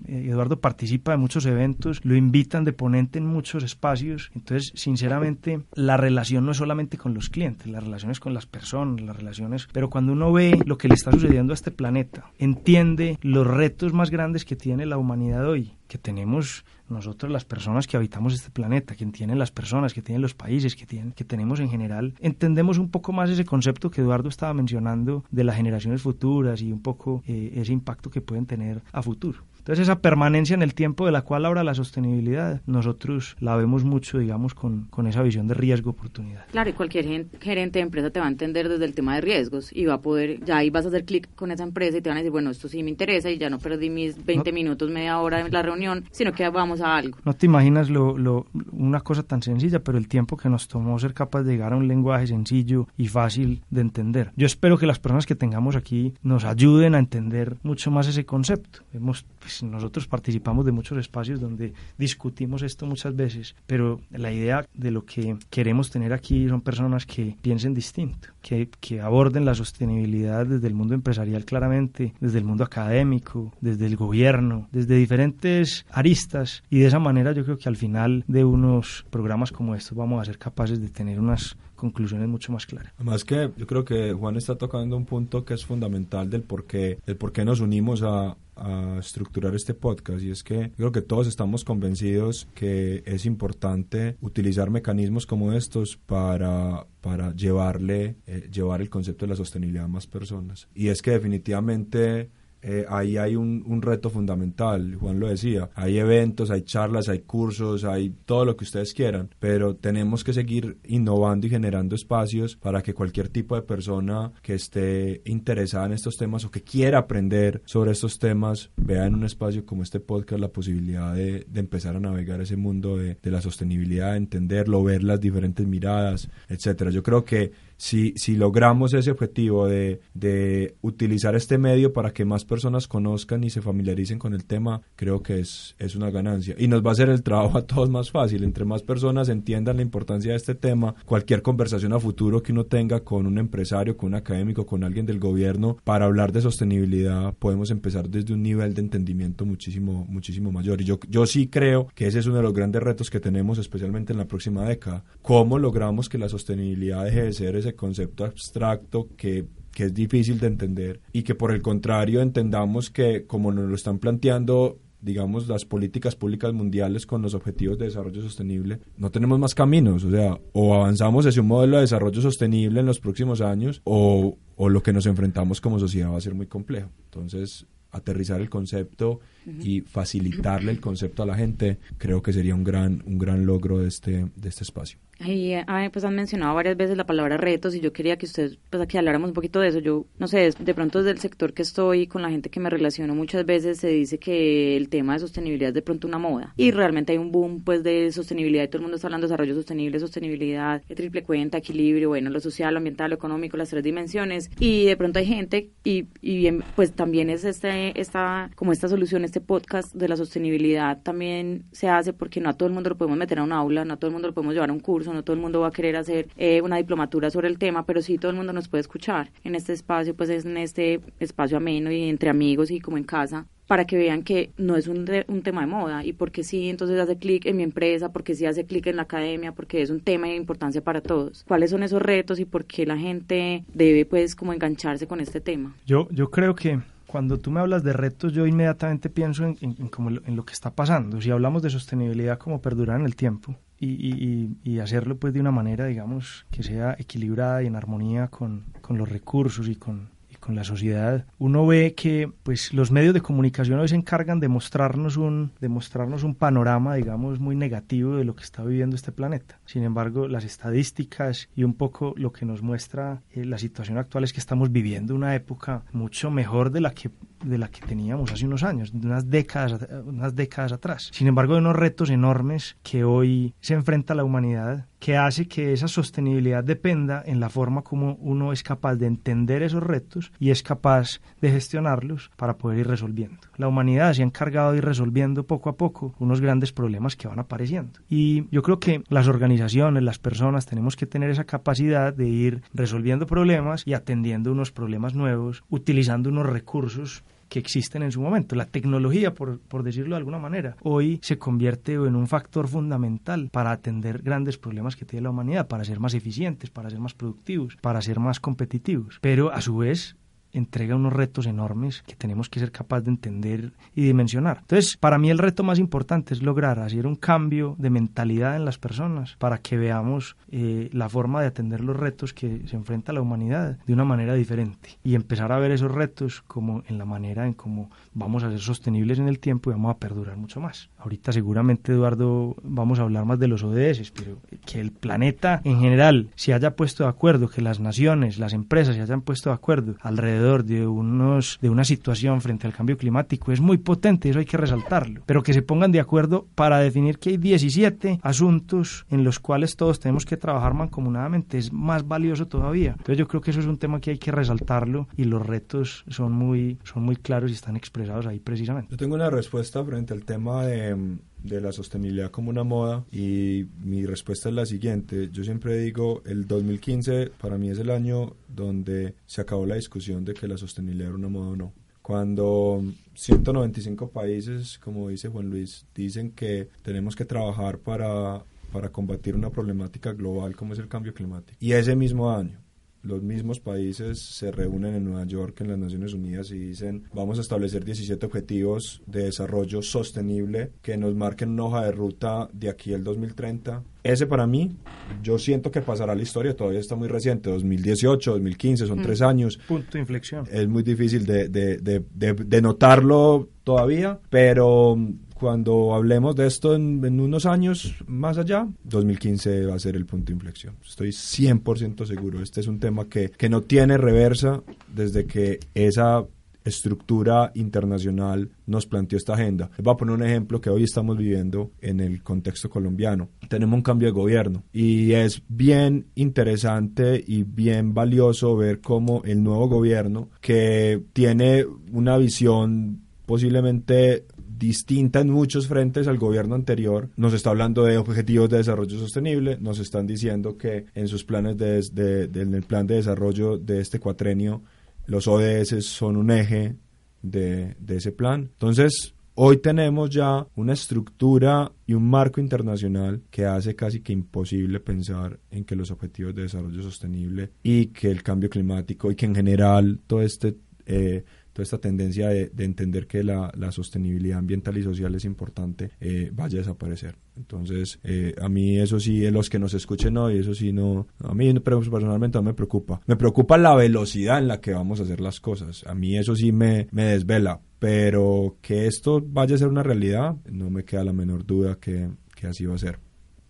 Eduardo 0.07 0.59
participa 0.59 1.11
de 1.11 1.17
muchos 1.17 1.45
eventos, 1.45 2.03
lo 2.03 2.15
invitan 2.15 2.63
de 2.63 2.73
ponente 2.73 3.19
en 3.19 3.25
muchos 3.25 3.63
espacios. 3.63 4.31
Entonces, 4.35 4.71
sinceramente, 4.75 5.61
la 5.73 5.97
relación 5.97 6.45
no 6.45 6.51
es 6.51 6.57
solamente 6.57 6.97
con 6.97 7.13
los 7.13 7.29
clientes, 7.29 7.67
la 7.67 7.79
relación 7.79 8.11
es 8.11 8.19
con 8.19 8.33
las 8.33 8.45
personas, 8.45 9.01
las 9.01 9.15
relaciones. 9.15 9.67
Pero 9.71 9.89
cuando 9.89 10.13
uno 10.13 10.31
ve 10.31 10.59
lo 10.65 10.77
que 10.77 10.87
le 10.87 10.93
está 10.93 11.11
sucediendo 11.11 11.53
a 11.53 11.55
este 11.55 11.71
planeta, 11.71 12.31
entiende 12.39 13.17
los 13.21 13.45
retos 13.45 13.93
más 13.93 14.09
grandes 14.09 14.45
que 14.45 14.55
tiene 14.55 14.85
la 14.85 14.97
humanidad 14.97 15.47
hoy, 15.47 15.73
que 15.87 15.97
tenemos 15.97 16.63
nosotros 16.91 17.31
las 17.31 17.45
personas 17.45 17.87
que 17.87 17.97
habitamos 17.97 18.33
este 18.33 18.51
planeta, 18.51 18.95
que 18.95 19.05
tienen 19.07 19.39
las 19.39 19.51
personas, 19.51 19.93
que 19.93 20.01
tienen 20.01 20.21
los 20.21 20.33
países, 20.33 20.75
que, 20.75 20.85
tienen, 20.85 21.11
que 21.11 21.23
tenemos 21.23 21.59
en 21.59 21.69
general, 21.69 22.13
entendemos 22.19 22.77
un 22.77 22.89
poco 22.89 23.11
más 23.13 23.29
ese 23.29 23.45
concepto 23.45 23.89
que 23.89 24.01
Eduardo 24.01 24.29
estaba 24.29 24.53
mencionando 24.53 25.23
de 25.31 25.43
las 25.43 25.55
generaciones 25.55 26.01
futuras 26.01 26.61
y 26.61 26.71
un 26.71 26.81
poco 26.81 27.23
eh, 27.27 27.53
ese 27.55 27.73
impacto 27.73 28.09
que 28.09 28.21
pueden 28.21 28.45
tener 28.45 28.81
a 28.91 29.01
futuro. 29.01 29.39
Entonces 29.61 29.83
esa 29.83 29.99
permanencia 29.99 30.55
en 30.55 30.63
el 30.63 30.73
tiempo 30.73 31.05
de 31.05 31.11
la 31.11 31.21
cual 31.21 31.45
habla 31.45 31.63
la 31.63 31.75
sostenibilidad, 31.75 32.61
nosotros 32.65 33.37
la 33.39 33.55
vemos 33.55 33.83
mucho, 33.83 34.17
digamos, 34.17 34.55
con, 34.55 34.85
con 34.85 35.05
esa 35.05 35.21
visión 35.21 35.47
de 35.47 35.53
riesgo-oportunidad. 35.53 36.45
Claro, 36.51 36.71
y 36.71 36.73
cualquier 36.73 37.27
gerente 37.39 37.79
de 37.79 37.83
empresa 37.83 38.09
te 38.09 38.19
va 38.19 38.25
a 38.25 38.29
entender 38.29 38.69
desde 38.69 38.85
el 38.85 38.95
tema 38.95 39.15
de 39.15 39.21
riesgos 39.21 39.71
y 39.71 39.85
va 39.85 39.95
a 39.95 40.01
poder, 40.01 40.43
ya 40.43 40.57
ahí 40.57 40.71
vas 40.71 40.85
a 40.85 40.87
hacer 40.87 41.05
clic 41.05 41.29
con 41.35 41.51
esa 41.51 41.63
empresa 41.63 41.97
y 41.97 42.01
te 42.01 42.09
van 42.09 42.17
a 42.17 42.21
decir, 42.21 42.31
bueno, 42.31 42.49
esto 42.49 42.67
sí 42.67 42.81
me 42.81 42.89
interesa 42.89 43.29
y 43.29 43.37
ya 43.37 43.49
no 43.49 43.59
perdí 43.59 43.89
mis 43.89 44.25
20 44.25 44.51
minutos, 44.51 44.89
media 44.89 45.19
hora 45.19 45.41
en 45.41 45.51
la 45.51 45.61
reunión, 45.61 46.05
sino 46.11 46.31
que 46.31 46.49
vamos 46.49 46.81
a 46.81 46.95
algo. 46.95 47.17
No 47.23 47.33
te 47.33 47.45
imaginas 47.45 47.89
lo, 47.89 48.17
lo, 48.17 48.47
una 48.71 49.01
cosa 49.01 49.23
tan 49.23 49.43
sencilla, 49.43 49.83
pero 49.83 49.97
el 49.97 50.07
tiempo 50.07 50.37
que 50.37 50.49
nos 50.49 50.67
tomó 50.67 50.97
ser 50.97 51.13
capaz 51.13 51.43
de 51.43 51.51
llegar 51.51 51.73
a 51.73 51.77
un 51.77 51.87
lenguaje 51.87 52.27
sencillo 52.27 52.87
y 52.97 53.07
fácil 53.07 53.63
de 53.69 53.81
entender. 53.81 54.31
Yo 54.35 54.45
espero 54.45 54.77
que 54.77 54.85
las 54.85 54.99
personas 54.99 55.25
que 55.25 55.35
tengamos 55.35 55.75
aquí 55.75 56.13
nos 56.23 56.45
ayuden 56.45 56.95
a 56.95 56.99
entender 56.99 57.57
mucho 57.63 57.91
más 57.91 58.07
ese 58.07 58.25
concepto. 58.25 58.79
Hemos 58.93 59.25
nosotros 59.63 60.07
participamos 60.07 60.65
de 60.65 60.71
muchos 60.71 60.97
espacios 60.97 61.39
donde 61.39 61.73
discutimos 61.97 62.61
esto 62.61 62.85
muchas 62.85 63.15
veces, 63.15 63.55
pero 63.67 64.01
la 64.11 64.31
idea 64.31 64.65
de 64.73 64.91
lo 64.91 65.05
que 65.05 65.37
queremos 65.49 65.91
tener 65.91 66.13
aquí 66.13 66.47
son 66.47 66.61
personas 66.61 67.05
que 67.05 67.35
piensen 67.41 67.73
distinto, 67.73 68.29
que, 68.41 68.69
que 68.79 69.01
aborden 69.01 69.45
la 69.45 69.55
sostenibilidad 69.55 70.45
desde 70.45 70.67
el 70.67 70.73
mundo 70.73 70.93
empresarial 70.93 71.45
claramente, 71.45 72.13
desde 72.19 72.39
el 72.39 72.45
mundo 72.45 72.63
académico, 72.63 73.53
desde 73.61 73.85
el 73.85 73.95
gobierno, 73.95 74.67
desde 74.71 74.95
diferentes 74.95 75.85
aristas 75.91 76.63
y 76.69 76.79
de 76.79 76.87
esa 76.87 76.99
manera 76.99 77.31
yo 77.31 77.43
creo 77.43 77.57
que 77.57 77.69
al 77.69 77.77
final 77.77 78.23
de 78.27 78.43
unos 78.43 79.05
programas 79.09 79.51
como 79.51 79.75
estos 79.75 79.97
vamos 79.97 80.21
a 80.21 80.25
ser 80.25 80.37
capaces 80.37 80.81
de 80.81 80.89
tener 80.89 81.19
unas 81.19 81.57
conclusiones 81.75 82.27
mucho 82.27 82.51
más 82.51 82.67
claras. 82.67 82.93
Además 82.97 83.25
que 83.25 83.51
yo 83.57 83.65
creo 83.65 83.83
que 83.83 84.13
Juan 84.13 84.37
está 84.37 84.55
tocando 84.55 84.95
un 84.95 85.05
punto 85.05 85.43
que 85.43 85.55
es 85.55 85.65
fundamental 85.65 86.29
del 86.29 86.43
por 86.43 86.65
qué, 86.65 86.99
del 87.05 87.17
por 87.17 87.31
qué 87.31 87.43
nos 87.43 87.59
unimos 87.59 88.03
a, 88.03 88.37
a 88.61 88.99
estructurar 88.99 89.55
este 89.55 89.73
podcast 89.73 90.23
y 90.23 90.31
es 90.31 90.43
que 90.43 90.71
creo 90.77 90.91
que 90.91 91.01
todos 91.01 91.27
estamos 91.27 91.65
convencidos 91.65 92.47
que 92.53 93.03
es 93.05 93.25
importante 93.25 94.17
utilizar 94.21 94.69
mecanismos 94.69 95.25
como 95.25 95.53
estos 95.53 95.97
para, 95.97 96.87
para 97.01 97.33
llevarle, 97.35 98.15
eh, 98.27 98.49
llevar 98.51 98.81
el 98.81 98.89
concepto 98.89 99.25
de 99.25 99.31
la 99.31 99.35
sostenibilidad 99.35 99.85
a 99.85 99.89
más 99.89 100.07
personas. 100.07 100.67
Y 100.73 100.89
es 100.89 101.01
que 101.01 101.11
definitivamente 101.11 102.29
eh, 102.61 102.85
ahí 102.89 103.17
hay 103.17 103.35
un, 103.35 103.81
reto 103.81 104.09
fundamental, 104.09 104.95
Juan 104.95 105.19
lo 105.19 105.27
decía, 105.27 105.69
hay 105.73 105.97
eventos, 105.97 106.51
hay 106.51 106.61
charlas, 106.61 107.09
hay 107.09 107.19
cursos, 107.19 107.83
hay 107.83 108.11
todo 108.25 108.45
lo 108.45 108.55
que 108.55 108.63
ustedes 108.63 108.93
quieran, 108.93 109.29
pero 109.39 109.75
tenemos 109.75 110.23
que 110.23 110.33
seguir 110.33 110.77
innovando 110.85 111.47
y 111.47 111.49
generando 111.49 111.95
espacios 111.95 112.57
para 112.57 112.83
que 112.83 112.93
cualquier 112.93 113.29
tipo 113.29 113.55
de 113.55 113.63
persona 113.63 114.31
que 114.43 114.53
esté 114.53 115.21
interesada 115.25 115.87
en 115.87 115.93
estos 115.93 116.17
temas 116.17 116.45
o 116.45 116.51
que 116.51 116.61
quiera 116.61 116.99
aprender 116.99 117.63
sobre 117.65 117.91
estos 117.91 118.19
temas 118.19 118.69
vea 118.77 119.07
en 119.07 119.15
un 119.15 119.23
espacio 119.23 119.65
como 119.65 119.81
este 119.81 119.99
podcast 119.99 120.39
la 120.39 120.49
posibilidad 120.49 121.15
de, 121.15 121.45
de 121.47 121.59
empezar 121.59 121.95
a 121.95 121.99
navegar 121.99 122.41
ese 122.41 122.55
mundo 122.55 122.97
de, 122.97 123.17
de 123.21 123.31
la 123.31 123.41
sostenibilidad, 123.41 124.15
entenderlo, 124.15 124.83
ver 124.83 125.03
las 125.03 125.19
diferentes 125.19 125.65
miradas, 125.65 126.29
etcétera. 126.47 126.91
Yo 126.91 127.01
creo 127.01 127.25
que 127.25 127.51
si, 127.81 128.13
si 128.15 128.35
logramos 128.35 128.93
ese 128.93 129.09
objetivo 129.09 129.67
de, 129.67 130.01
de, 130.13 130.75
utilizar 130.81 131.35
este 131.35 131.57
medio 131.57 131.93
para 131.93 132.13
que 132.13 132.25
más 132.25 132.45
personas 132.45 132.87
conozcan 132.87 133.43
y 133.43 133.49
se 133.49 133.59
familiaricen 133.59 134.19
con 134.19 134.35
el 134.35 134.45
tema, 134.45 134.83
creo 134.95 135.23
que 135.23 135.39
es, 135.39 135.75
es 135.79 135.95
una 135.95 136.11
ganancia. 136.11 136.53
Y 136.59 136.67
nos 136.67 136.85
va 136.85 136.89
a 136.89 136.91
hacer 136.91 137.09
el 137.09 137.23
trabajo 137.23 137.57
a 137.57 137.65
todos 137.65 137.89
más 137.89 138.11
fácil. 138.11 138.43
Entre 138.43 138.65
más 138.65 138.83
personas 138.83 139.29
entiendan 139.29 139.77
la 139.77 139.81
importancia 139.81 140.29
de 140.29 140.37
este 140.37 140.53
tema, 140.53 140.93
cualquier 141.05 141.41
conversación 141.41 141.91
a 141.93 141.99
futuro 141.99 142.43
que 142.43 142.51
uno 142.51 142.65
tenga 142.65 142.99
con 142.99 143.25
un 143.25 143.39
empresario, 143.39 143.97
con 143.97 144.09
un 144.09 144.15
académico, 144.15 144.67
con 144.67 144.83
alguien 144.83 145.07
del 145.07 145.17
gobierno, 145.17 145.77
para 145.83 146.05
hablar 146.05 146.31
de 146.31 146.41
sostenibilidad, 146.41 147.33
podemos 147.33 147.71
empezar 147.71 148.09
desde 148.09 148.35
un 148.35 148.43
nivel 148.43 148.75
de 148.75 148.81
entendimiento 148.81 149.43
muchísimo, 149.43 150.05
muchísimo 150.07 150.51
mayor. 150.51 150.81
Y 150.81 150.85
yo, 150.85 150.99
yo 151.09 151.25
sí 151.25 151.47
creo 151.47 151.87
que 151.95 152.05
ese 152.05 152.19
es 152.19 152.27
uno 152.27 152.37
de 152.37 152.43
los 152.43 152.53
grandes 152.53 152.83
retos 152.83 153.09
que 153.09 153.19
tenemos, 153.19 153.57
especialmente 153.57 154.13
en 154.13 154.19
la 154.19 154.27
próxima 154.27 154.69
década. 154.69 155.03
¿Cómo 155.23 155.57
logramos 155.57 156.09
que 156.09 156.19
la 156.19 156.29
sostenibilidad 156.29 157.05
deje 157.05 157.23
de 157.23 157.33
ser 157.33 157.55
ese 157.55 157.70
concepto 157.75 158.25
abstracto 158.25 159.07
que, 159.17 159.45
que 159.71 159.85
es 159.85 159.93
difícil 159.93 160.39
de 160.39 160.47
entender 160.47 161.01
y 161.13 161.23
que 161.23 161.35
por 161.35 161.51
el 161.51 161.61
contrario 161.61 162.21
entendamos 162.21 162.89
que 162.89 163.25
como 163.25 163.51
nos 163.51 163.69
lo 163.69 163.75
están 163.75 163.99
planteando 163.99 164.79
digamos, 165.01 165.47
las 165.47 165.65
políticas 165.65 166.15
públicas 166.15 166.53
mundiales 166.53 167.05
con 167.05 167.21
los 167.21 167.33
objetivos 167.33 167.77
de 167.77 167.85
desarrollo 167.85 168.21
sostenible, 168.21 168.79
no 168.97 169.09
tenemos 169.09 169.39
más 169.39 169.55
caminos. 169.55 170.03
O 170.03 170.11
sea, 170.11 170.39
o 170.53 170.75
avanzamos 170.75 171.25
hacia 171.25 171.41
un 171.41 171.47
modelo 171.47 171.77
de 171.77 171.81
desarrollo 171.81 172.21
sostenible 172.21 172.79
en 172.79 172.85
los 172.85 172.99
próximos 172.99 173.41
años, 173.41 173.81
o, 173.83 174.37
o 174.55 174.69
lo 174.69 174.83
que 174.83 174.93
nos 174.93 175.07
enfrentamos 175.07 175.59
como 175.59 175.79
sociedad 175.79 176.11
va 176.11 176.17
a 176.17 176.21
ser 176.21 176.35
muy 176.35 176.45
complejo. 176.45 176.91
Entonces, 177.05 177.65
aterrizar 177.91 178.39
el 178.39 178.49
concepto 178.49 179.19
y 179.45 179.81
facilitarle 179.81 180.71
el 180.71 180.79
concepto 180.79 181.23
a 181.23 181.25
la 181.25 181.35
gente, 181.35 181.79
creo 181.97 182.21
que 182.21 182.31
sería 182.31 182.55
un 182.55 182.63
gran, 182.63 183.03
un 183.05 183.17
gran 183.17 183.45
logro 183.45 183.79
de 183.79 183.87
este, 183.87 184.27
de 184.35 184.49
este 184.49 184.63
espacio. 184.63 184.99
Ahí 185.21 185.89
pues 185.89 186.03
han 186.05 186.15
mencionado 186.15 186.55
varias 186.55 186.77
veces 186.77 186.97
la 186.97 187.05
palabra 187.05 187.37
retos 187.37 187.75
y 187.75 187.79
yo 187.79 187.93
quería 187.93 188.17
que 188.17 188.25
ustedes 188.25 188.57
pues 188.69 188.81
aquí 188.81 188.97
habláramos 188.97 189.29
un 189.29 189.33
poquito 189.33 189.59
de 189.59 189.67
eso. 189.67 189.79
Yo 189.79 190.05
no 190.17 190.27
sé, 190.27 190.51
de 190.57 190.73
pronto 190.73 190.99
desde 190.99 191.11
el 191.11 191.19
sector 191.19 191.53
que 191.53 191.61
estoy 191.61 192.07
con 192.07 192.21
la 192.21 192.29
gente 192.29 192.49
que 192.49 192.59
me 192.59 192.69
relaciono 192.69 193.15
muchas 193.15 193.45
veces 193.45 193.79
se 193.79 193.89
dice 193.89 194.17
que 194.17 194.75
el 194.77 194.89
tema 194.89 195.13
de 195.13 195.19
sostenibilidad 195.19 195.69
es 195.69 195.75
de 195.75 195.81
pronto 195.81 196.07
una 196.07 196.17
moda 196.17 196.53
y 196.57 196.71
realmente 196.71 197.11
hay 197.11 197.17
un 197.17 197.31
boom 197.31 197.63
pues 197.63 197.83
de 197.83 198.11
sostenibilidad 198.11 198.63
y 198.63 198.67
todo 198.67 198.77
el 198.77 198.83
mundo 198.83 198.95
está 198.95 199.07
hablando 199.07 199.27
de 199.27 199.31
desarrollo 199.31 199.55
sostenible, 199.55 199.99
sostenibilidad, 199.99 200.81
de 200.83 200.95
triple 200.95 201.23
cuenta, 201.23 201.57
equilibrio, 201.59 202.09
bueno, 202.09 202.29
lo 202.29 202.39
social, 202.39 202.73
lo 202.73 202.79
ambiental, 202.79 203.09
lo 203.11 203.15
económico, 203.15 203.57
las 203.57 203.69
tres 203.69 203.83
dimensiones 203.83 204.49
y 204.59 204.85
de 204.85 204.97
pronto 204.97 205.19
hay 205.19 205.25
gente 205.25 205.69
y, 205.83 206.07
y 206.21 206.37
bien 206.37 206.63
pues 206.75 206.93
también 206.93 207.29
es 207.29 207.43
este 207.43 207.99
esta 207.99 208.49
como 208.55 208.71
esta 208.71 208.87
solución, 208.87 209.23
este 209.23 209.41
podcast 209.41 209.93
de 209.93 210.07
la 210.07 210.17
sostenibilidad 210.17 211.01
también 211.01 211.65
se 211.71 211.89
hace 211.89 212.13
porque 212.13 212.39
no 212.39 212.49
a 212.49 212.53
todo 212.53 212.67
el 212.67 212.73
mundo 212.73 212.89
lo 212.89 212.97
podemos 212.97 213.17
meter 213.17 213.39
a 213.39 213.43
un 213.43 213.51
aula, 213.51 213.85
no 213.85 213.93
a 213.93 213.97
todo 213.97 214.07
el 214.07 214.13
mundo 214.13 214.27
lo 214.27 214.33
podemos 214.33 214.53
llevar 214.53 214.69
a 214.69 214.73
un 214.73 214.79
curso 214.79 215.10
no 215.13 215.23
todo 215.23 215.35
el 215.35 215.41
mundo 215.41 215.61
va 215.61 215.67
a 215.67 215.71
querer 215.71 215.95
hacer 215.95 216.27
eh, 216.37 216.61
una 216.61 216.77
diplomatura 216.77 217.29
sobre 217.29 217.47
el 217.47 217.57
tema, 217.57 217.85
pero 217.85 218.01
sí 218.01 218.17
todo 218.17 218.31
el 218.31 218.37
mundo 218.37 218.53
nos 218.53 218.67
puede 218.67 218.81
escuchar 218.81 219.31
en 219.43 219.55
este 219.55 219.73
espacio, 219.73 220.15
pues 220.15 220.29
es 220.29 220.45
en 220.45 220.57
este 220.57 221.01
espacio 221.19 221.57
ameno 221.57 221.91
y 221.91 222.09
entre 222.09 222.29
amigos 222.29 222.71
y 222.71 222.79
como 222.79 222.97
en 222.97 223.03
casa 223.03 223.47
para 223.71 223.85
que 223.85 223.97
vean 223.97 224.23
que 224.23 224.51
no 224.57 224.75
es 224.75 224.89
un, 224.89 225.09
un 225.29 225.41
tema 225.43 225.61
de 225.61 225.67
moda 225.67 226.03
y 226.03 226.11
porque 226.11 226.43
sí, 226.43 226.69
entonces 226.69 226.99
hace 226.99 227.17
clic 227.17 227.45
en 227.45 227.55
mi 227.55 227.63
empresa, 227.63 228.11
porque 228.11 228.35
sí 228.35 228.45
hace 228.45 228.65
clic 228.65 228.87
en 228.87 228.97
la 228.97 229.03
academia, 229.03 229.53
porque 229.53 229.81
es 229.81 229.89
un 229.89 230.01
tema 230.01 230.27
de 230.27 230.35
importancia 230.35 230.83
para 230.83 230.99
todos. 230.99 231.45
¿Cuáles 231.47 231.69
son 231.69 231.81
esos 231.81 232.01
retos 232.01 232.41
y 232.41 232.43
por 232.43 232.65
qué 232.65 232.85
la 232.85 232.97
gente 232.97 233.63
debe 233.73 234.05
pues 234.05 234.35
como 234.35 234.51
engancharse 234.51 235.07
con 235.07 235.21
este 235.21 235.39
tema? 235.39 235.73
Yo, 235.85 236.09
yo 236.11 236.29
creo 236.29 236.53
que 236.53 236.81
cuando 237.07 237.39
tú 237.39 237.49
me 237.49 237.59
hablas 237.59 237.83
de 237.83 237.93
retos, 237.93 238.33
yo 238.33 238.45
inmediatamente 238.45 239.09
pienso 239.09 239.45
en, 239.45 239.57
en, 239.61 239.77
en, 240.25 240.35
lo 240.35 240.43
que 240.45 240.53
está 240.53 240.71
pasando. 240.71 241.21
Si 241.21 241.31
hablamos 241.31 241.61
de 241.61 241.69
sostenibilidad 241.69 242.37
como 242.39 242.61
perdurar 242.61 242.99
en 242.99 243.05
el 243.05 243.15
tiempo, 243.15 243.55
y, 243.87 244.57
y, 244.63 244.79
hacerlo 244.79 245.17
pues 245.17 245.33
de 245.33 245.39
una 245.39 245.51
manera, 245.51 245.85
digamos, 245.85 246.45
que 246.51 246.61
sea 246.61 246.95
equilibrada 246.99 247.63
y 247.63 247.67
en 247.67 247.75
armonía 247.75 248.27
con, 248.27 248.65
con 248.81 248.97
los 248.97 249.09
recursos 249.09 249.67
y 249.67 249.75
con, 249.75 250.09
con 250.41 250.55
la 250.55 250.65
sociedad, 250.65 251.25
uno 251.39 251.65
ve 251.65 251.93
que 251.95 252.29
pues 252.43 252.73
los 252.73 252.91
medios 252.91 253.13
de 253.13 253.21
comunicación 253.21 253.79
hoy 253.79 253.87
se 253.87 253.95
encargan 253.95 254.41
de 254.41 254.49
mostrarnos 254.49 255.15
un, 255.15 255.51
de 255.61 255.69
mostrarnos 255.69 256.23
un 256.23 256.35
panorama, 256.35 256.95
digamos, 256.95 257.39
muy 257.39 257.55
negativo 257.55 258.17
de 258.17 258.25
lo 258.25 258.35
que 258.35 258.43
está 258.43 258.63
viviendo 258.63 258.97
este 258.97 259.13
planeta. 259.13 259.59
Sin 259.65 259.83
embargo, 259.83 260.27
las 260.27 260.43
estadísticas 260.43 261.47
y 261.55 261.63
un 261.63 261.75
poco 261.75 262.13
lo 262.17 262.33
que 262.33 262.45
nos 262.45 262.61
muestra 262.61 263.21
eh, 263.31 263.45
la 263.45 263.57
situación 263.57 263.97
actual 263.97 264.25
es 264.25 264.33
que 264.33 264.39
estamos 264.39 264.71
viviendo 264.71 265.15
una 265.15 265.35
época 265.35 265.83
mucho 265.93 266.31
mejor 266.31 266.71
de 266.71 266.81
la 266.81 266.91
que 266.91 267.09
de 267.43 267.57
la 267.57 267.69
que 267.69 267.81
teníamos 267.81 268.31
hace 268.31 268.45
unos 268.45 268.61
años, 268.61 268.91
unas 268.93 269.29
décadas, 269.29 269.87
unas 270.05 270.35
décadas 270.35 270.71
atrás. 270.71 271.09
Sin 271.11 271.27
embargo, 271.27 271.53
hay 271.53 271.59
unos 271.59 271.75
retos 271.75 272.09
enormes 272.09 272.77
que 272.83 273.03
hoy 273.03 273.55
se 273.61 273.73
enfrenta 273.73 274.13
la 274.13 274.23
humanidad 274.23 274.85
que 275.01 275.17
hace 275.17 275.47
que 275.47 275.73
esa 275.73 275.87
sostenibilidad 275.87 276.63
dependa 276.63 277.23
en 277.25 277.39
la 277.39 277.49
forma 277.49 277.81
como 277.81 278.13
uno 278.21 278.53
es 278.53 278.61
capaz 278.61 278.95
de 278.95 279.07
entender 279.07 279.63
esos 279.63 279.81
retos 279.81 280.31
y 280.39 280.51
es 280.51 280.61
capaz 280.61 281.19
de 281.41 281.51
gestionarlos 281.51 282.29
para 282.37 282.59
poder 282.59 282.79
ir 282.79 282.87
resolviendo. 282.87 283.39
La 283.57 283.67
humanidad 283.67 284.13
se 284.13 284.21
ha 284.21 284.25
encargado 284.25 284.71
de 284.71 284.77
ir 284.77 284.85
resolviendo 284.85 285.47
poco 285.47 285.69
a 285.71 285.75
poco 285.75 286.13
unos 286.19 286.39
grandes 286.39 286.71
problemas 286.71 287.15
que 287.15 287.27
van 287.27 287.39
apareciendo. 287.39 287.99
Y 288.09 288.45
yo 288.51 288.61
creo 288.61 288.79
que 288.79 289.03
las 289.09 289.27
organizaciones, 289.27 290.03
las 290.03 290.19
personas, 290.19 290.67
tenemos 290.67 290.95
que 290.95 291.07
tener 291.07 291.31
esa 291.31 291.45
capacidad 291.45 292.13
de 292.13 292.27
ir 292.27 292.61
resolviendo 292.71 293.25
problemas 293.25 293.81
y 293.87 293.95
atendiendo 293.95 294.51
unos 294.51 294.71
problemas 294.71 295.15
nuevos, 295.15 295.63
utilizando 295.69 296.29
unos 296.29 296.45
recursos 296.45 297.23
que 297.51 297.59
existen 297.59 298.01
en 298.01 298.13
su 298.13 298.21
momento. 298.21 298.55
La 298.55 298.65
tecnología, 298.65 299.33
por, 299.33 299.59
por 299.59 299.83
decirlo 299.83 300.15
de 300.15 300.19
alguna 300.19 300.39
manera, 300.39 300.77
hoy 300.83 301.19
se 301.21 301.37
convierte 301.37 301.95
en 301.95 302.15
un 302.15 302.27
factor 302.27 302.69
fundamental 302.69 303.49
para 303.51 303.71
atender 303.71 304.21
grandes 304.21 304.57
problemas 304.57 304.95
que 304.95 305.03
tiene 305.03 305.23
la 305.23 305.31
humanidad, 305.31 305.67
para 305.67 305.83
ser 305.83 305.99
más 305.99 306.13
eficientes, 306.13 306.69
para 306.69 306.89
ser 306.89 306.99
más 306.99 307.13
productivos, 307.13 307.75
para 307.81 308.01
ser 308.01 308.21
más 308.21 308.39
competitivos. 308.39 309.19
Pero 309.19 309.51
a 309.51 309.59
su 309.59 309.75
vez 309.75 310.15
entrega 310.53 310.95
unos 310.95 311.13
retos 311.13 311.45
enormes 311.45 312.03
que 312.05 312.15
tenemos 312.15 312.49
que 312.49 312.59
ser 312.59 312.71
capaces 312.71 313.05
de 313.05 313.11
entender 313.11 313.71
y 313.95 314.03
dimensionar. 314.03 314.59
Entonces, 314.61 314.97
para 314.97 315.17
mí 315.17 315.29
el 315.29 315.37
reto 315.37 315.63
más 315.63 315.79
importante 315.79 316.33
es 316.33 316.41
lograr 316.41 316.79
hacer 316.79 317.07
un 317.07 317.15
cambio 317.15 317.75
de 317.77 317.89
mentalidad 317.89 318.55
en 318.55 318.65
las 318.65 318.77
personas 318.77 319.35
para 319.37 319.59
que 319.59 319.77
veamos 319.77 320.35
eh, 320.49 320.89
la 320.93 321.09
forma 321.09 321.41
de 321.41 321.47
atender 321.47 321.81
los 321.81 321.95
retos 321.95 322.33
que 322.33 322.67
se 322.67 322.75
enfrenta 322.75 323.13
la 323.13 323.21
humanidad 323.21 323.77
de 323.85 323.93
una 323.93 324.05
manera 324.05 324.33
diferente 324.33 324.97
y 325.03 325.15
empezar 325.15 325.51
a 325.51 325.59
ver 325.59 325.71
esos 325.71 325.91
retos 325.91 326.43
como 326.47 326.83
en 326.87 326.97
la 326.97 327.05
manera 327.05 327.47
en 327.47 327.53
cómo 327.53 327.89
vamos 328.13 328.43
a 328.43 328.49
ser 328.49 328.59
sostenibles 328.59 329.19
en 329.19 329.27
el 329.27 329.39
tiempo 329.39 329.69
y 329.69 329.73
vamos 329.73 329.95
a 329.95 329.99
perdurar 329.99 330.37
mucho 330.37 330.59
más. 330.59 330.89
Ahorita 330.97 331.31
seguramente, 331.31 331.91
Eduardo, 331.91 332.55
vamos 332.63 332.99
a 332.99 333.03
hablar 333.03 333.25
más 333.25 333.39
de 333.39 333.47
los 333.47 333.63
ODS, 333.63 334.11
pero 334.11 334.37
que 334.65 334.79
el 334.79 334.91
planeta 334.91 335.61
en 335.63 335.79
general 335.79 336.29
se 336.35 336.53
haya 336.53 336.75
puesto 336.75 337.03
de 337.03 337.09
acuerdo, 337.09 337.49
que 337.49 337.61
las 337.61 337.79
naciones, 337.79 338.37
las 338.37 338.53
empresas 338.53 338.95
se 338.95 339.01
hayan 339.01 339.21
puesto 339.21 339.49
de 339.49 339.55
acuerdo 339.55 339.95
alrededor 340.01 340.40
de, 340.41 340.87
unos, 340.87 341.59
de 341.61 341.69
una 341.69 341.83
situación 341.83 342.41
frente 342.41 342.67
al 342.67 342.73
cambio 342.73 342.97
climático 342.97 343.51
es 343.51 343.61
muy 343.61 343.77
potente, 343.77 344.29
eso 344.29 344.39
hay 344.39 344.45
que 344.45 344.57
resaltarlo, 344.57 345.21
pero 345.25 345.43
que 345.43 345.53
se 345.53 345.61
pongan 345.61 345.91
de 345.91 345.99
acuerdo 345.99 346.47
para 346.55 346.79
definir 346.79 347.19
que 347.19 347.31
hay 347.31 347.37
17 347.37 348.19
asuntos 348.21 349.05
en 349.09 349.23
los 349.23 349.39
cuales 349.39 349.75
todos 349.75 349.99
tenemos 349.99 350.25
que 350.25 350.37
trabajar 350.37 350.73
mancomunadamente 350.73 351.57
es 351.57 351.71
más 351.71 352.07
valioso 352.07 352.47
todavía. 352.47 352.91
Entonces 352.91 353.17
yo 353.17 353.27
creo 353.27 353.41
que 353.41 353.51
eso 353.51 353.59
es 353.59 353.65
un 353.65 353.77
tema 353.77 353.99
que 353.99 354.11
hay 354.11 354.17
que 354.17 354.31
resaltarlo 354.31 355.07
y 355.15 355.25
los 355.25 355.45
retos 355.45 356.03
son 356.07 356.31
muy, 356.33 356.79
son 356.83 357.03
muy 357.03 357.15
claros 357.15 357.51
y 357.51 357.53
están 357.53 357.75
expresados 357.75 358.25
ahí 358.27 358.39
precisamente. 358.39 358.91
Yo 358.91 358.97
tengo 358.97 359.15
una 359.15 359.29
respuesta 359.29 359.83
frente 359.83 360.13
al 360.13 360.25
tema 360.25 360.65
de, 360.65 361.17
de 361.43 361.61
la 361.61 361.71
sostenibilidad 361.71 362.31
como 362.31 362.49
una 362.49 362.63
moda 362.63 363.05
y 363.11 363.65
mi 363.83 364.05
respuesta 364.05 364.49
es 364.49 364.55
la 364.55 364.65
siguiente. 364.65 365.29
Yo 365.31 365.43
siempre 365.43 365.77
digo, 365.77 366.21
el 366.25 366.47
2015 366.47 367.31
para 367.39 367.57
mí 367.57 367.69
es 367.69 367.79
el 367.79 367.89
año 367.89 368.35
donde 368.47 369.15
se 369.25 369.41
acabó 369.41 369.65
la 369.65 369.75
discusión 369.75 370.25
de 370.25 370.33
que 370.33 370.47
la 370.47 370.57
sostenibilidad 370.57 371.09
era 371.09 371.17
una 371.17 371.29
moda 371.29 371.49
o 371.49 371.55
no. 371.55 371.73
Cuando 372.01 372.83
195 373.13 374.09
países, 374.09 374.79
como 374.79 375.09
dice 375.09 375.29
Juan 375.29 375.49
Luis, 375.49 375.85
dicen 375.93 376.31
que 376.31 376.67
tenemos 376.81 377.15
que 377.15 377.25
trabajar 377.25 377.77
para, 377.77 378.43
para 378.71 378.89
combatir 378.89 379.35
una 379.35 379.51
problemática 379.51 380.11
global 380.13 380.55
como 380.55 380.73
es 380.73 380.79
el 380.79 380.87
cambio 380.87 381.13
climático. 381.13 381.57
Y 381.59 381.73
ese 381.73 381.95
mismo 381.95 382.31
año, 382.31 382.59
los 383.03 383.21
mismos 383.21 383.59
países 383.59 384.19
se 384.19 384.51
reúnen 384.51 384.95
en 384.95 385.05
Nueva 385.05 385.25
York, 385.25 385.61
en 385.61 385.69
las 385.69 385.77
Naciones 385.77 386.13
Unidas, 386.13 386.51
y 386.51 386.59
dicen, 386.59 387.03
vamos 387.13 387.37
a 387.37 387.41
establecer 387.41 387.83
17 387.83 388.25
objetivos 388.25 389.01
de 389.05 389.23
desarrollo 389.23 389.81
sostenible 389.81 390.71
que 390.81 390.97
nos 390.97 391.15
marquen 391.15 391.49
una 391.51 391.65
hoja 391.65 391.85
de 391.85 391.91
ruta 391.91 392.49
de 392.53 392.69
aquí 392.69 392.93
al 392.93 393.03
2030. 393.03 393.83
Ese 394.03 394.25
para 394.25 394.47
mí, 394.47 394.75
yo 395.21 395.37
siento 395.37 395.71
que 395.71 395.81
pasará 395.81 396.15
la 396.15 396.21
historia, 396.23 396.55
todavía 396.55 396.79
está 396.79 396.95
muy 396.95 397.07
reciente, 397.07 397.49
2018, 397.49 398.31
2015, 398.31 398.87
son 398.87 399.01
tres 399.01 399.21
años. 399.21 399.59
Punto 399.67 399.91
de 399.93 399.99
inflexión. 399.99 400.45
Es 400.51 400.67
muy 400.67 400.83
difícil 400.83 401.25
de, 401.25 401.49
de, 401.49 401.77
de, 401.77 402.33
de 402.33 402.61
notarlo 402.61 403.49
todavía, 403.63 404.19
pero 404.29 404.97
cuando 405.41 405.95
hablemos 405.95 406.35
de 406.35 406.45
esto 406.45 406.75
en, 406.75 407.19
unos 407.19 407.47
años 407.47 407.95
más 408.05 408.37
allá, 408.37 408.67
2015 408.83 409.65
va 409.65 409.73
a 409.73 409.79
ser 409.79 409.95
el 409.95 410.05
punto 410.05 410.27
de 410.27 410.33
inflexión. 410.33 410.75
Estoy 410.85 411.09
100% 411.09 412.05
seguro. 412.05 412.43
Este 412.43 412.59
es 412.59 412.67
un 412.67 412.79
tema 412.79 413.09
que, 413.09 413.31
que 413.31 413.49
no 413.49 413.61
tiene 413.61 413.97
reversa 413.97 414.61
desde 414.87 415.25
que 415.25 415.59
esa 415.73 416.23
estructura 416.63 417.51
internacional 417.55 418.51
nos 418.67 418.85
planteó 418.85 419.17
esta 419.17 419.33
agenda. 419.33 419.71
Les 419.77 419.83
voy 419.83 419.95
a 419.95 419.97
poner 419.97 420.13
un 420.13 420.23
ejemplo 420.23 420.61
que 420.61 420.69
hoy 420.69 420.83
estamos 420.83 421.17
viviendo 421.17 421.71
en 421.81 422.01
el 422.01 422.21
contexto 422.21 422.69
colombiano. 422.69 423.29
Tenemos 423.49 423.75
un 423.77 423.81
cambio 423.81 424.09
de 424.09 424.13
gobierno 424.13 424.61
y 424.71 425.13
es 425.13 425.41
bien 425.47 426.05
interesante 426.13 427.23
y 427.25 427.41
bien 427.41 427.95
valioso 427.95 428.55
ver 428.55 428.79
cómo 428.79 429.23
el 429.25 429.41
nuevo 429.41 429.67
gobierno 429.67 430.29
que 430.39 431.01
tiene 431.13 431.65
una 431.91 432.15
visión 432.19 433.01
posiblemente 433.25 434.25
distinta 434.61 435.19
en 435.21 435.31
muchos 435.31 435.67
frentes 435.67 436.07
al 436.07 436.19
gobierno 436.19 436.53
anterior. 436.53 437.09
Nos 437.17 437.33
está 437.33 437.49
hablando 437.49 437.83
de 437.83 437.97
objetivos 437.97 438.47
de 438.47 438.57
desarrollo 438.57 438.99
sostenible, 438.99 439.57
nos 439.59 439.79
están 439.79 440.05
diciendo 440.05 440.55
que 440.55 440.85
en 440.93 441.07
sus 441.07 441.23
planes 441.23 441.57
de, 441.57 442.29
en 442.33 442.53
el 442.53 442.63
plan 442.63 442.85
de 442.85 442.95
desarrollo 442.95 443.57
de 443.57 443.81
este 443.81 443.99
cuatrenio 443.99 444.61
los 445.07 445.27
ODS 445.27 445.83
son 445.83 446.15
un 446.15 446.29
eje 446.29 446.75
de, 447.23 447.75
de 447.79 447.97
ese 447.97 448.11
plan. 448.11 448.41
Entonces, 448.53 449.15
Hoy 449.33 449.57
tenemos 449.57 450.09
ya 450.09 450.45
una 450.55 450.73
estructura 450.73 451.71
y 451.87 451.93
un 451.93 452.07
marco 452.07 452.41
internacional 452.41 453.21
que 453.31 453.45
hace 453.45 453.75
casi 453.77 454.01
que 454.01 454.11
imposible 454.11 454.81
pensar 454.81 455.39
en 455.49 455.63
que 455.63 455.77
los 455.77 455.89
objetivos 455.89 456.35
de 456.35 456.43
desarrollo 456.43 456.83
sostenible 456.83 457.51
y 457.63 457.87
que 457.87 458.11
el 458.11 458.23
cambio 458.23 458.49
climático 458.49 459.09
y 459.09 459.15
que 459.15 459.25
en 459.25 459.33
general 459.33 459.99
todo 460.05 460.21
este 460.21 460.57
eh, 460.85 461.23
toda 461.53 461.63
esta 461.63 461.77
tendencia 461.79 462.29
de, 462.29 462.51
entender 462.59 463.07
que 463.07 463.23
la, 463.23 463.51
sostenibilidad 463.71 464.39
ambiental 464.39 464.77
y 464.77 464.83
social 464.83 465.15
es 465.15 465.25
importante 465.25 465.91
eh, 465.99 466.29
vaya 466.33 466.57
a 466.57 466.61
desaparecer. 466.61 467.15
Entonces, 467.37 467.99
eh, 468.03 468.35
a 468.41 468.49
mí 468.49 468.77
eso 468.79 468.99
sí, 468.99 469.29
los 469.31 469.49
que 469.49 469.59
nos 469.59 469.73
escuchen 469.73 470.17
hoy, 470.17 470.39
eso 470.39 470.53
sí 470.53 470.73
no, 470.73 471.07
a 471.19 471.33
mí 471.33 471.53
personalmente 471.59 472.37
no 472.37 472.43
me 472.43 472.53
preocupa. 472.53 473.01
Me 473.07 473.15
preocupa 473.15 473.57
la 473.57 473.75
velocidad 473.75 474.39
en 474.39 474.47
la 474.47 474.59
que 474.59 474.73
vamos 474.73 474.99
a 474.99 475.03
hacer 475.03 475.21
las 475.21 475.39
cosas. 475.39 475.85
A 475.87 475.95
mí 475.95 476.17
eso 476.17 476.35
sí 476.35 476.51
me, 476.51 476.87
me 476.91 477.05
desvela, 477.05 477.61
pero 477.79 478.57
que 478.61 478.87
esto 478.87 479.21
vaya 479.25 479.55
a 479.55 479.59
ser 479.59 479.67
una 479.67 479.83
realidad, 479.83 480.35
no 480.51 480.69
me 480.69 480.83
queda 480.83 481.03
la 481.03 481.13
menor 481.13 481.45
duda 481.45 481.77
que, 481.79 482.09
que 482.35 482.47
así 482.47 482.65
va 482.65 482.75
a 482.75 482.79
ser. 482.79 482.99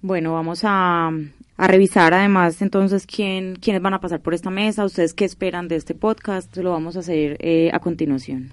Bueno, 0.03 0.33
vamos 0.33 0.61
a, 0.63 1.11
a 1.57 1.67
revisar 1.67 2.15
además 2.15 2.63
entonces 2.63 3.05
quién, 3.05 3.55
quiénes 3.55 3.83
van 3.83 3.93
a 3.93 4.01
pasar 4.01 4.19
por 4.19 4.33
esta 4.33 4.49
mesa, 4.49 4.83
ustedes 4.83 5.13
qué 5.13 5.25
esperan 5.25 5.67
de 5.67 5.75
este 5.75 5.93
podcast, 5.93 6.57
lo 6.57 6.71
vamos 6.71 6.97
a 6.97 7.01
hacer 7.01 7.37
eh, 7.39 7.69
a 7.71 7.77
continuación. 7.79 8.51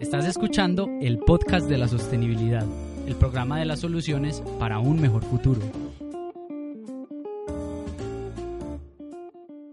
Estás 0.00 0.24
escuchando 0.24 0.88
el 1.02 1.18
podcast 1.18 1.68
de 1.68 1.76
la 1.76 1.88
sostenibilidad, 1.88 2.64
el 3.06 3.14
programa 3.16 3.58
de 3.58 3.66
las 3.66 3.80
soluciones 3.80 4.42
para 4.58 4.78
un 4.78 5.02
mejor 5.02 5.22
futuro. 5.22 5.60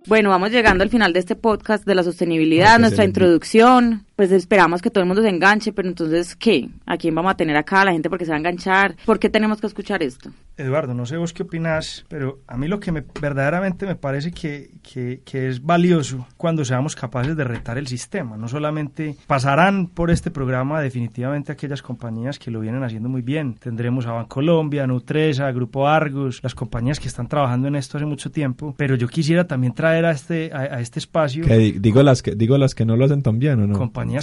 Bueno, 0.07 0.29
vamos 0.29 0.51
llegando 0.51 0.83
al 0.83 0.89
final 0.89 1.13
de 1.13 1.19
este 1.19 1.35
podcast 1.35 1.85
de 1.85 1.95
la 1.95 2.03
sostenibilidad, 2.03 2.79
nuestra 2.79 3.05
introducción 3.05 4.08
pues 4.19 4.33
esperamos 4.33 4.81
que 4.81 4.89
todo 4.89 5.01
el 5.01 5.07
mundo 5.07 5.21
se 5.21 5.29
enganche, 5.29 5.71
pero 5.71 5.87
entonces, 5.87 6.35
¿qué? 6.35 6.67
¿A 6.85 6.97
quién 6.97 7.15
vamos 7.15 7.31
a 7.31 7.37
tener 7.37 7.55
acá? 7.55 7.85
¿La 7.85 7.93
gente 7.93 8.09
porque 8.09 8.25
se 8.25 8.31
va 8.31 8.35
a 8.35 8.39
enganchar? 8.39 8.97
¿Por 9.05 9.17
qué 9.17 9.29
tenemos 9.29 9.61
que 9.61 9.67
escuchar 9.67 10.03
esto? 10.03 10.29
Eduardo, 10.57 10.93
no 10.93 11.05
sé 11.05 11.15
vos 11.15 11.31
qué 11.31 11.43
opinás, 11.43 12.03
pero 12.09 12.39
a 12.45 12.57
mí 12.57 12.67
lo 12.67 12.81
que 12.81 12.91
me, 12.91 13.05
verdaderamente 13.21 13.85
me 13.85 13.95
parece 13.95 14.31
que, 14.31 14.71
que, 14.83 15.21
que, 15.23 15.47
es 15.47 15.63
valioso 15.63 16.27
cuando 16.35 16.65
seamos 16.65 16.97
capaces 16.97 17.37
de 17.37 17.45
retar 17.45 17.77
el 17.77 17.87
sistema. 17.87 18.35
No 18.35 18.49
solamente 18.49 19.15
pasarán 19.25 19.87
por 19.87 20.11
este 20.11 20.31
programa 20.31 20.81
definitivamente 20.81 21.53
aquellas 21.53 21.81
compañías 21.81 22.37
que 22.39 22.51
lo 22.51 22.59
vienen 22.59 22.83
haciendo 22.83 23.07
muy 23.07 23.21
bien. 23.21 23.53
Tendremos 23.53 24.05
a 24.05 24.11
Bancolombia, 24.11 24.85
Nutresa, 24.85 25.49
Grupo 25.53 25.87
Argos, 25.87 26.41
las 26.43 26.55
compañías 26.55 26.99
que 26.99 27.07
están 27.07 27.29
trabajando 27.29 27.69
en 27.69 27.77
esto 27.77 27.95
hace 27.95 28.05
mucho 28.05 28.31
tiempo, 28.31 28.75
pero 28.75 28.95
yo 28.95 29.07
quisiera 29.07 29.47
también 29.47 29.73
traer 29.73 30.03
a 30.03 30.11
este, 30.11 30.51
a, 30.53 30.81
este 30.81 30.99
espacio... 30.99 31.45
digo, 31.79 32.03
las 32.03 32.21
que, 32.21 32.35
digo 32.35 32.57
las 32.57 32.75
que 32.75 32.83
no 32.83 32.97
lo 32.97 33.05
hacen 33.05 33.23
tan 33.23 33.39
bien, 33.39 33.61
¿o 33.61 33.67
no? 33.67 33.77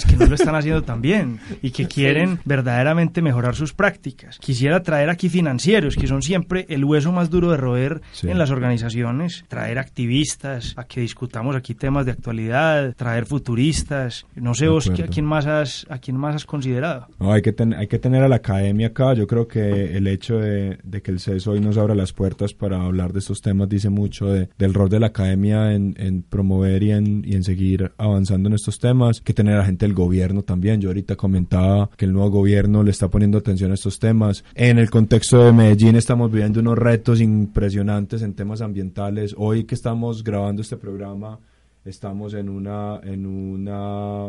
Que 0.05 0.15
no 0.15 0.25
lo 0.25 0.35
están 0.35 0.55
haciendo 0.55 0.83
tan 0.83 1.01
bien 1.01 1.39
y 1.61 1.71
que 1.71 1.87
quieren 1.87 2.39
verdaderamente 2.45 3.21
mejorar 3.21 3.55
sus 3.55 3.73
prácticas. 3.73 4.37
Quisiera 4.39 4.83
traer 4.83 5.09
aquí 5.09 5.29
financieros, 5.29 5.95
que 5.95 6.07
son 6.07 6.21
siempre 6.21 6.65
el 6.69 6.83
hueso 6.85 7.11
más 7.11 7.29
duro 7.29 7.51
de 7.51 7.57
roer 7.57 8.01
en 8.23 8.37
las 8.37 8.51
organizaciones, 8.51 9.45
traer 9.47 9.79
activistas 9.79 10.73
a 10.77 10.85
que 10.85 11.01
discutamos 11.01 11.55
aquí 11.55 11.75
temas 11.75 12.05
de 12.05 12.11
actualidad, 12.11 12.95
traer 12.95 13.25
futuristas. 13.25 14.25
No 14.35 14.53
sé 14.53 14.67
vos 14.67 14.89
a 14.89 15.07
quién 15.07 15.25
más 15.25 15.45
has, 15.45 15.85
a 15.89 15.99
quién 15.99 16.17
más 16.17 16.35
has 16.35 16.45
considerado. 16.45 17.07
No, 17.19 17.31
hay 17.31 17.41
que, 17.41 17.55
hay 17.77 17.87
que 17.87 17.99
tener 17.99 18.23
a 18.23 18.27
la 18.27 18.37
academia 18.37 18.87
acá. 18.87 19.13
Yo 19.13 19.27
creo 19.27 19.47
que 19.47 19.97
el 19.97 20.07
hecho 20.07 20.39
de, 20.39 20.77
que 21.03 21.11
el 21.11 21.19
CES 21.19 21.47
hoy 21.47 21.59
nos 21.59 21.77
abra 21.77 21.95
las 21.95 22.13
puertas 22.13 22.53
para 22.53 22.81
hablar 22.81 23.13
de 23.13 23.19
estos 23.19 23.41
temas 23.41 23.69
dice 23.69 23.89
mucho 23.89 24.27
de, 24.27 24.49
del 24.57 24.73
rol 24.73 24.89
de 24.89 24.99
la 24.99 25.07
academia 25.07 25.73
en, 25.73 25.95
en 25.97 26.23
promover 26.23 26.83
y 26.83 26.91
en, 26.91 27.23
y 27.25 27.35
en 27.35 27.43
seguir 27.43 27.91
avanzando 27.97 28.49
en 28.49 28.55
estos 28.55 28.79
temas. 28.79 29.21
que 29.21 29.33
tener 29.33 29.57
a 29.59 29.65
gente 29.65 29.76
del 29.77 29.93
gobierno 29.93 30.43
también. 30.43 30.81
Yo 30.81 30.89
ahorita 30.89 31.15
comentaba 31.15 31.89
que 31.95 32.05
el 32.05 32.13
nuevo 32.13 32.29
gobierno 32.29 32.83
le 32.83 32.91
está 32.91 33.09
poniendo 33.09 33.37
atención 33.37 33.71
a 33.71 33.75
estos 33.75 33.99
temas. 33.99 34.43
En 34.55 34.77
el 34.77 34.89
contexto 34.89 35.45
de 35.45 35.53
Medellín 35.53 35.95
estamos 35.95 36.31
viviendo 36.31 36.59
unos 36.59 36.77
retos 36.77 37.21
impresionantes 37.21 38.21
en 38.21 38.33
temas 38.33 38.61
ambientales. 38.61 39.35
Hoy 39.37 39.63
que 39.65 39.75
estamos 39.75 40.23
grabando 40.23 40.61
este 40.61 40.77
programa 40.77 41.39
estamos 41.85 42.33
en 42.33 42.49
una 42.49 42.99
en 43.03 43.25
un 43.25 43.63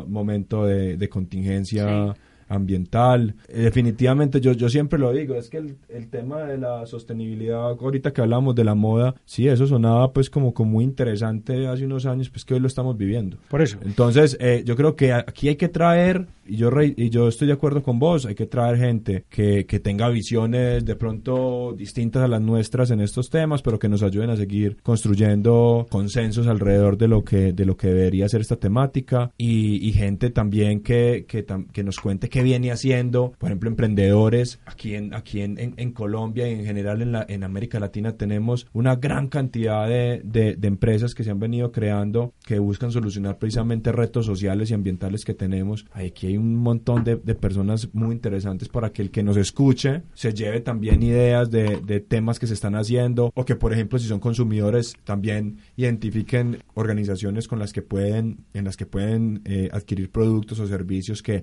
momento 0.08 0.64
de, 0.64 1.08
contingencia 1.08 2.14
ambiental. 2.48 3.34
Eh, 3.48 3.62
definitivamente 3.62 4.40
yo, 4.40 4.52
yo 4.52 4.68
siempre 4.68 4.98
lo 4.98 5.12
digo, 5.12 5.34
es 5.34 5.48
que 5.48 5.58
el, 5.58 5.76
el, 5.88 6.08
tema 6.08 6.42
de 6.42 6.58
la 6.58 6.86
sostenibilidad, 6.86 7.60
ahorita 7.60 8.12
que 8.12 8.20
hablamos 8.20 8.54
de 8.54 8.64
la 8.64 8.74
moda, 8.74 9.14
sí, 9.24 9.48
eso 9.48 9.66
sonaba 9.66 10.12
pues 10.12 10.30
como, 10.30 10.54
como 10.54 10.72
muy 10.72 10.84
interesante 10.84 11.66
hace 11.66 11.84
unos 11.84 12.06
años, 12.06 12.30
pues 12.30 12.44
que 12.44 12.54
hoy 12.54 12.60
lo 12.60 12.66
estamos 12.66 12.96
viviendo. 12.96 13.36
Por 13.48 13.62
eso. 13.62 13.78
Entonces, 13.84 14.36
eh, 14.40 14.62
yo 14.64 14.76
creo 14.76 14.96
que 14.96 15.12
aquí 15.12 15.48
hay 15.48 15.56
que 15.56 15.68
traer 15.68 16.26
y 16.48 16.56
yo, 16.56 16.70
re- 16.70 16.94
y 16.96 17.10
yo 17.10 17.28
estoy 17.28 17.46
de 17.46 17.52
acuerdo 17.54 17.82
con 17.82 17.98
vos, 17.98 18.26
hay 18.26 18.34
que 18.34 18.46
traer 18.46 18.76
gente 18.78 19.24
que, 19.28 19.66
que 19.66 19.80
tenga 19.80 20.08
visiones 20.08 20.84
de 20.84 20.96
pronto 20.96 21.74
distintas 21.76 22.22
a 22.22 22.28
las 22.28 22.40
nuestras 22.40 22.90
en 22.90 23.00
estos 23.00 23.30
temas, 23.30 23.62
pero 23.62 23.78
que 23.78 23.88
nos 23.88 24.02
ayuden 24.02 24.30
a 24.30 24.36
seguir 24.36 24.78
construyendo 24.82 25.86
consensos 25.90 26.46
alrededor 26.46 26.96
de 26.96 27.08
lo 27.08 27.24
que, 27.24 27.52
de 27.52 27.64
lo 27.66 27.76
que 27.76 27.88
debería 27.88 28.28
ser 28.28 28.40
esta 28.40 28.56
temática 28.56 29.32
y, 29.36 29.86
y 29.86 29.92
gente 29.92 30.30
también 30.30 30.80
que, 30.80 31.24
que, 31.28 31.44
que 31.72 31.84
nos 31.84 31.98
cuente 31.98 32.28
qué 32.28 32.42
viene 32.42 32.70
haciendo, 32.70 33.32
por 33.38 33.48
ejemplo, 33.50 33.68
emprendedores 33.68 34.60
aquí 34.66 34.94
en, 34.94 35.14
aquí 35.14 35.40
en, 35.40 35.58
en- 35.58 35.74
en 35.76 35.92
Colombia 35.92 36.48
y 36.48 36.54
en 36.54 36.64
general 36.64 37.02
en, 37.02 37.12
la, 37.12 37.26
en 37.28 37.44
América 37.44 37.80
Latina 37.80 38.12
tenemos 38.16 38.66
una 38.72 38.96
gran 38.96 39.28
cantidad 39.28 39.88
de, 39.88 40.20
de- 40.24 40.54
de 40.56 40.68
empresas 40.68 41.14
que 41.14 41.24
se 41.24 41.30
han 41.30 41.38
venido 41.40 41.72
creando 41.72 42.32
que 42.46 42.58
buscan 42.58 42.92
solucionar 42.92 43.38
precisamente 43.38 43.92
retos 43.92 44.26
sociales 44.26 44.70
y 44.70 44.74
ambientales 44.74 45.24
que 45.24 45.34
tenemos. 45.34 45.86
Aquí 45.92 46.26
hay 46.28 46.37
un 46.38 46.56
montón 46.56 47.04
de, 47.04 47.16
personas 47.34 47.88
muy 47.92 48.14
interesantes 48.14 48.68
para 48.68 48.90
que 48.90 49.02
el 49.02 49.10
que 49.10 49.22
nos 49.22 49.36
escuche 49.36 50.02
se 50.14 50.32
lleve 50.32 50.60
también 50.60 51.02
ideas 51.02 51.50
de, 51.50 52.04
temas 52.08 52.38
que 52.38 52.46
se 52.46 52.54
están 52.54 52.74
haciendo 52.74 53.30
o 53.34 53.44
que, 53.44 53.56
por 53.56 53.72
ejemplo, 53.72 53.98
si 53.98 54.08
son 54.08 54.20
consumidores, 54.20 54.94
también 55.04 55.58
identifiquen 55.76 56.58
organizaciones 56.74 57.48
con 57.48 57.58
las 57.58 57.72
que 57.72 57.82
pueden, 57.82 58.44
en 58.54 58.64
las 58.64 58.76
que 58.76 58.86
pueden 58.86 59.42
eh, 59.44 59.68
adquirir 59.72 60.10
productos 60.10 60.60
o 60.60 60.66
servicios 60.66 61.22
que, 61.22 61.38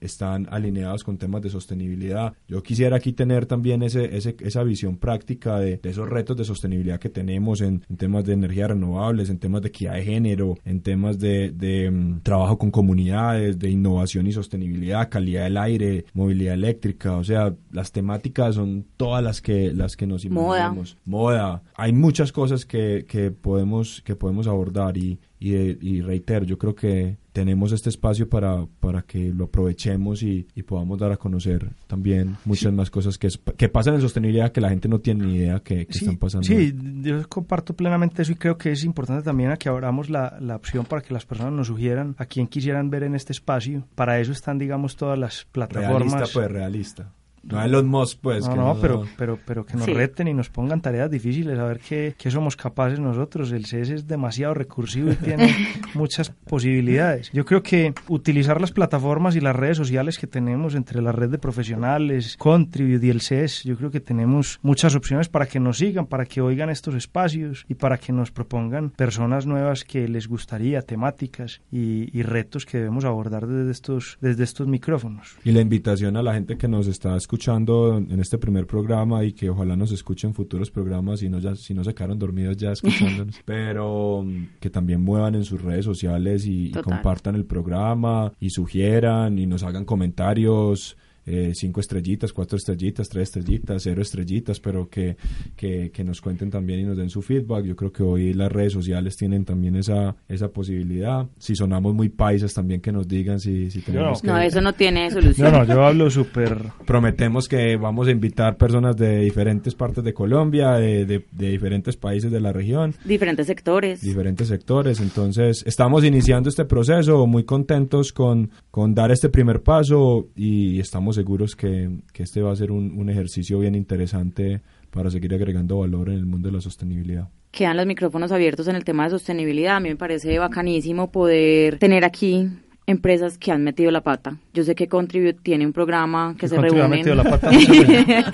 están 0.00 0.46
alineados 0.50 1.04
con 1.04 1.16
temas 1.16 1.42
de 1.42 1.48
sostenibilidad. 1.48 2.34
Yo 2.48 2.62
quisiera 2.62 2.96
aquí 2.96 3.12
tener 3.12 3.46
también 3.46 3.82
ese, 3.82 4.16
ese- 4.16 4.36
esa 4.40 4.62
visión 4.62 4.96
práctica 4.96 5.58
de, 5.58 5.80
esos 5.82 6.08
retos 6.08 6.36
de 6.36 6.44
sostenibilidad 6.44 6.98
que 6.98 7.08
tenemos 7.08 7.60
en, 7.60 7.80
temas 7.96 8.24
de 8.24 8.34
energías 8.34 8.68
renovables, 8.70 9.30
en 9.30 9.38
temas 9.38 9.62
de 9.62 9.68
equidad 9.68 9.94
de 9.94 10.04
género, 10.04 10.56
en 10.64 10.80
temas 10.80 11.18
de, 11.18 11.50
de, 11.50 11.90
mm, 11.90 12.20
trabajo 12.22 12.58
con 12.58 12.70
comunidades, 12.70 13.58
de 13.58 13.70
innovación 13.70 14.26
y 14.26 14.32
sostenibilidad, 14.34 15.08
calidad 15.08 15.44
del 15.44 15.56
aire, 15.56 16.04
movilidad 16.12 16.54
eléctrica, 16.54 17.16
o 17.16 17.24
sea, 17.24 17.54
las 17.70 17.92
temáticas 17.92 18.56
son 18.56 18.84
todas 18.96 19.22
las 19.24 19.40
que 19.40 19.72
las 19.72 19.96
que 19.96 20.06
nos 20.06 20.24
Moda. 20.26 20.58
imaginamos. 20.58 20.98
Moda. 21.04 21.62
Hay 21.76 21.92
muchas 21.92 22.32
cosas 22.32 22.66
que, 22.66 23.06
que 23.08 23.30
podemos 23.30 24.02
que 24.04 24.16
podemos 24.16 24.46
abordar 24.46 24.96
y, 24.96 25.18
y, 25.46 25.50
de- 25.52 25.78
y 25.80 26.00
reitero, 26.00 26.44
yo 26.44 26.56
creo 26.58 26.74
que 26.74 27.16
tenemos 27.32 27.72
este 27.72 27.88
espacio 27.90 28.28
para, 28.28 28.64
para 28.80 29.02
que 29.02 29.30
lo 29.32 29.44
aprovechemos 29.46 30.22
y, 30.22 30.46
y 30.54 30.62
podamos 30.62 30.98
dar 31.00 31.10
a 31.12 31.16
conocer 31.16 31.68
también 31.88 32.36
muchas 32.44 32.72
más 32.72 32.90
cosas 32.90 33.18
que, 33.18 33.28
que 33.56 33.68
pasan 33.68 33.94
en 33.96 34.00
sostenibilidad 34.00 34.52
que 34.52 34.60
la 34.60 34.70
gente 34.70 34.88
no 34.88 35.00
tiene 35.00 35.26
ni 35.26 35.34
idea 35.36 35.60
que, 35.60 35.84
que 35.86 35.92
Sí, 35.92 36.04
están 36.04 36.16
pasando. 36.16 36.46
sí, 36.46 36.72
yo 37.02 37.28
comparto 37.28 37.74
plenamente 37.74 38.22
eso 38.22 38.32
y 38.32 38.36
creo 38.36 38.56
que 38.56 38.70
es 38.70 38.84
importante 38.84 39.22
también 39.24 39.50
a 39.50 39.56
que 39.56 39.68
abramos 39.68 40.10
la, 40.10 40.36
la 40.40 40.54
opción 40.56 40.84
para 40.86 41.02
que 41.02 41.12
las 41.12 41.26
personas 41.26 41.52
nos 41.52 41.66
sugieran 41.66 42.14
a 42.18 42.26
quién 42.26 42.46
quisieran 42.46 42.88
ver 42.88 43.02
en 43.02 43.14
este 43.16 43.32
espacio. 43.32 43.84
Para 43.96 44.20
eso 44.20 44.30
están, 44.32 44.58
digamos, 44.58 44.96
todas 44.96 45.18
las 45.18 45.44
plataformas. 45.50 46.12
realista, 46.12 46.32
pues, 46.32 46.50
realista. 46.50 47.12
No 47.46 47.62
Elon 47.62 47.86
Musk, 47.86 48.18
pues. 48.20 48.46
no, 48.46 48.52
que 48.54 48.58
no, 48.60 48.78
pero, 48.80 49.04
pero, 49.16 49.38
pero 49.44 49.66
que 49.66 49.74
nos 49.76 49.84
Sí. 49.86 49.92
reten 49.92 50.28
y 50.28 50.34
nos 50.34 50.48
pongan 50.50 50.80
tareas 50.80 51.10
difíciles, 51.10 51.58
a 51.58 51.64
ver 51.64 51.78
qué, 51.80 52.14
qué 52.18 52.30
somos 52.30 52.56
capaces 52.56 52.98
nosotros. 53.00 53.52
El 53.52 53.64
CS 53.66 53.90
es 53.90 54.06
demasiado 54.06 54.54
recursivo 54.54 55.12
y 55.12 55.16
tiene 55.16 55.54
muchas 55.94 56.30
posibilidades. 56.30 57.30
Yo 57.32 57.44
creo 57.44 57.62
que 57.62 57.92
utilizar 58.08 58.60
las 58.60 58.72
plataformas 58.72 59.36
y 59.36 59.40
las 59.40 59.54
redes 59.54 59.76
sociales 59.76 60.18
que 60.18 60.26
tenemos 60.26 60.74
entre 60.74 61.02
la 61.02 61.12
red 61.12 61.28
de 61.30 61.38
profesionales, 61.38 62.36
Contribute 62.38 63.06
y 63.06 63.10
el 63.10 63.20
CS, 63.20 63.64
yo 63.64 63.76
creo 63.76 63.90
que 63.90 64.00
tenemos 64.00 64.58
muchas 64.62 64.94
opciones 64.94 65.28
para 65.28 65.46
que 65.46 65.60
nos 65.60 65.78
sigan, 65.78 66.06
para 66.06 66.24
que 66.24 66.40
oigan 66.40 66.70
estos 66.70 66.94
espacios 66.94 67.64
y 67.68 67.74
para 67.74 67.98
que 67.98 68.12
nos 68.12 68.30
propongan 68.30 68.90
personas 68.90 69.44
nuevas 69.46 69.84
que 69.84 70.08
les 70.08 70.28
gustaría, 70.28 70.80
temáticas 70.82 71.60
y, 71.70 72.16
y 72.16 72.22
retos 72.22 72.64
que 72.64 72.78
debemos 72.78 73.04
abordar 73.04 73.46
desde 73.46 73.70
estos, 73.70 74.16
desde 74.20 74.44
estos 74.44 74.66
micrófonos. 74.66 75.36
Y 75.44 75.52
la 75.52 75.60
invitación 75.60 76.16
a 76.16 76.22
la 76.22 76.32
gente 76.34 76.56
que 76.56 76.68
nos 76.68 76.86
está 76.86 77.16
escuchando 77.16 77.33
en 77.36 78.20
este 78.20 78.38
primer 78.38 78.66
programa 78.66 79.24
y 79.24 79.32
que 79.32 79.50
ojalá 79.50 79.76
nos 79.76 79.92
escuchen 79.92 80.30
en 80.30 80.34
futuros 80.34 80.70
programas 80.70 81.20
si 81.20 81.28
no, 81.28 81.38
ya, 81.38 81.54
si 81.54 81.74
no 81.74 81.84
se 81.84 81.94
quedaron 81.94 82.18
dormidos 82.18 82.56
ya 82.56 82.72
escuchándonos, 82.72 83.40
pero 83.44 84.22
mm, 84.24 84.58
que 84.60 84.70
también 84.70 85.02
muevan 85.02 85.34
en 85.34 85.44
sus 85.44 85.60
redes 85.60 85.84
sociales 85.84 86.46
y, 86.46 86.68
y 86.68 86.72
compartan 86.72 87.34
el 87.34 87.44
programa 87.44 88.32
y 88.40 88.50
sugieran 88.50 89.38
y 89.38 89.46
nos 89.46 89.62
hagan 89.62 89.84
comentarios. 89.84 90.96
Eh, 91.26 91.52
cinco 91.54 91.80
estrellitas, 91.80 92.32
cuatro 92.32 92.56
estrellitas, 92.58 93.08
tres 93.08 93.24
estrellitas, 93.24 93.82
cero 93.82 94.02
estrellitas, 94.02 94.60
pero 94.60 94.88
que, 94.88 95.16
que, 95.56 95.90
que 95.90 96.04
nos 96.04 96.20
cuenten 96.20 96.50
también 96.50 96.80
y 96.80 96.82
nos 96.84 96.96
den 96.96 97.10
su 97.10 97.22
feedback. 97.22 97.64
Yo 97.64 97.76
creo 97.76 97.92
que 97.92 98.02
hoy 98.02 98.32
las 98.34 98.50
redes 98.52 98.72
sociales 98.72 99.16
tienen 99.16 99.44
también 99.44 99.76
esa, 99.76 100.16
esa 100.28 100.48
posibilidad. 100.48 101.26
Si 101.38 101.54
sonamos 101.54 101.94
muy 101.94 102.08
paisas, 102.08 102.52
también 102.54 102.80
que 102.80 102.92
nos 102.92 103.08
digan 103.08 103.40
si, 103.40 103.70
si 103.70 103.80
tenemos 103.80 104.20
que... 104.20 104.26
No, 104.28 104.38
eso 104.38 104.60
no 104.60 104.72
tiene 104.72 105.10
solución. 105.12 105.52
No, 105.52 105.64
no, 105.64 105.74
yo 105.74 105.84
hablo 105.84 106.10
súper 106.10 106.58
Prometemos 106.86 107.48
que 107.48 107.76
vamos 107.76 108.08
a 108.08 108.10
invitar 108.10 108.56
personas 108.56 108.96
de 108.96 109.20
diferentes 109.20 109.74
partes 109.74 110.04
de 110.04 110.12
Colombia, 110.14 110.72
de, 110.72 111.04
de- 111.06 111.24
de 111.32 111.50
diferentes 111.50 111.96
países 111.96 112.30
de 112.30 112.40
la 112.40 112.52
región, 112.52 112.94
Diferentes 113.04 113.46
sectores. 113.46 114.00
diferentes 114.00 114.48
sectores. 114.48 115.00
Entonces, 115.00 115.62
estamos 115.66 116.04
iniciando 116.04 116.48
este 116.48 116.64
proceso, 116.64 117.26
muy 117.26 117.44
contentos 117.44 118.12
con, 118.12 118.50
con 118.70 118.94
dar 118.94 119.10
este 119.10 119.28
primer 119.28 119.62
paso 119.62 120.28
y 120.36 120.78
estamos 120.80 121.13
seguros 121.14 121.56
que, 121.56 121.90
que 122.12 122.22
este 122.22 122.42
va 122.42 122.52
a 122.52 122.56
ser 122.56 122.70
un, 122.70 122.98
un 122.98 123.08
ejercicio 123.08 123.58
bien 123.58 123.74
interesante 123.74 124.60
para 124.90 125.10
seguir 125.10 125.34
agregando 125.34 125.78
valor 125.78 126.08
en 126.08 126.16
el 126.16 126.26
mundo 126.26 126.48
de 126.48 126.54
la 126.54 126.60
sostenibilidad. 126.60 127.28
Quedan 127.50 127.76
los 127.76 127.86
micrófonos 127.86 128.32
abiertos 128.32 128.66
en 128.68 128.76
el 128.76 128.84
tema 128.84 129.04
de 129.04 129.10
sostenibilidad. 129.10 129.76
A 129.76 129.80
mí 129.80 129.88
me 129.88 129.96
parece 129.96 130.38
bacanísimo 130.38 131.12
poder 131.12 131.78
tener 131.78 132.04
aquí 132.04 132.48
empresas 132.86 133.38
que 133.38 133.52
han 133.52 133.62
metido 133.62 133.90
la 133.90 134.02
pata. 134.02 134.38
Yo 134.54 134.62
sé 134.64 134.74
que 134.74 134.88
Contribute 134.88 135.38
tiene 135.42 135.66
un 135.66 135.72
programa 135.72 136.34
que 136.38 136.48
se 136.48 136.54
Contribute 136.56 136.80
ha 136.82 136.86
reúne. 136.86 136.96
metido 136.98 137.14
la 137.16 137.24
pata 137.24 137.50
muchas 137.52 137.68
veces. 137.88 138.24